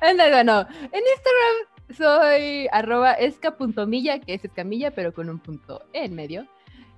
[0.00, 6.46] bueno, en Instagram soy arroba esca.milla, que es escamilla, pero con un punto en medio.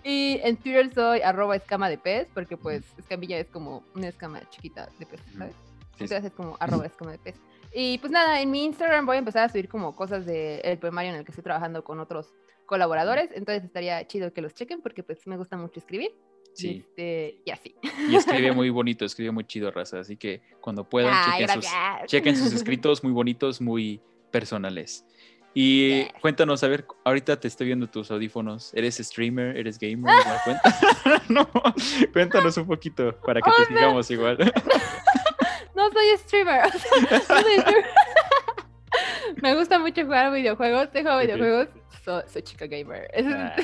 [0.05, 4.43] Y en Twitter soy arroba escama de pez, porque pues escamilla es como una escama
[4.51, 5.55] chiquita de pez, ¿sabes?
[5.93, 7.37] Entonces es como arroba escama de pez.
[7.75, 11.11] Y pues nada, en mi Instagram voy a empezar a subir como cosas del poemario
[11.11, 12.33] en el que estoy trabajando con otros
[12.67, 16.13] colaboradores, entonces estaría chido que los chequen porque pues me gusta mucho escribir.
[16.55, 16.85] Sí.
[16.87, 17.75] Este, y así.
[18.09, 19.99] Y escribe muy bonito, escribe muy chido, raza.
[19.99, 21.13] Así que cuando puedan,
[22.07, 24.01] chequen, sus, escritos muy bonitos, muy
[24.31, 25.05] personales.
[25.53, 28.73] Y cuéntanos, a ver, ahorita te estoy viendo tus audífonos.
[28.75, 29.57] ¿Eres streamer?
[29.57, 30.15] ¿Eres gamer?
[31.29, 31.49] no,
[32.13, 34.39] cuéntanos un poquito para que te sigamos igual.
[35.89, 36.63] no soy streamer.
[39.43, 40.91] Me gusta mucho jugar videojuegos.
[40.91, 41.69] Te videojuegos.
[42.27, 43.11] soy chica gamer.
[43.27, 43.57] Ah.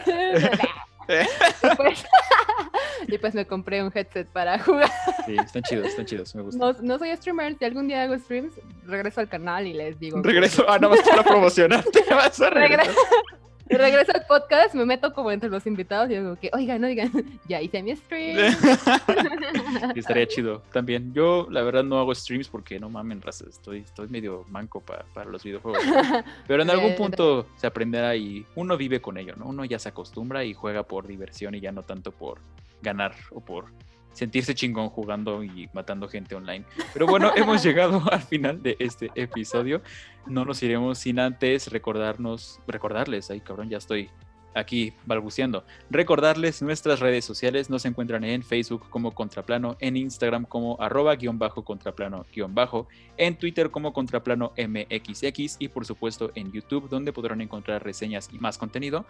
[3.08, 4.90] y, pues, me compré un headset para jugar.
[5.26, 6.76] Sí, están chidos, están chidos, me gustan.
[6.82, 8.54] No, soy streamer, si algún día hago streams,
[8.84, 10.22] regreso al canal y les digo.
[10.22, 13.00] Regreso, ah, no más para promocionar, te vas a regresar regreso
[13.70, 17.10] al podcast, me meto como entre los invitados y digo que, oigan, oigan,
[17.48, 18.54] ya hice mi stream.
[19.94, 21.12] estaría chido también.
[21.14, 25.30] Yo, la verdad, no hago streams porque no mamen, raza, estoy, estoy medio manco para
[25.30, 25.82] los videojuegos.
[26.46, 29.46] Pero en algún punto se aprenderá y uno vive con ello, ¿no?
[29.46, 32.38] Uno ya se acostumbra y juega por diversión y ya no tanto por
[32.82, 33.66] ganar o por
[34.12, 36.64] sentirse chingón jugando y matando gente online.
[36.92, 39.82] Pero bueno, hemos llegado al final de este episodio.
[40.26, 44.10] No nos iremos sin antes recordarnos, recordarles, ay cabrón, ya estoy
[44.54, 45.64] aquí balbuceando.
[45.90, 51.38] Recordarles nuestras redes sociales nos encuentran en Facebook como Contraplano, en Instagram como arroba guion
[51.38, 57.12] bajo contraplano guion bajo, en Twitter como Contraplano MXX y por supuesto en YouTube donde
[57.12, 59.06] podrán encontrar reseñas y más contenido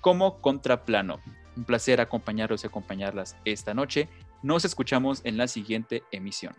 [0.00, 1.20] como Contraplano.
[1.56, 4.08] Un placer acompañaros y acompañarlas esta noche.
[4.42, 6.54] Nos escuchamos en la siguiente emisión.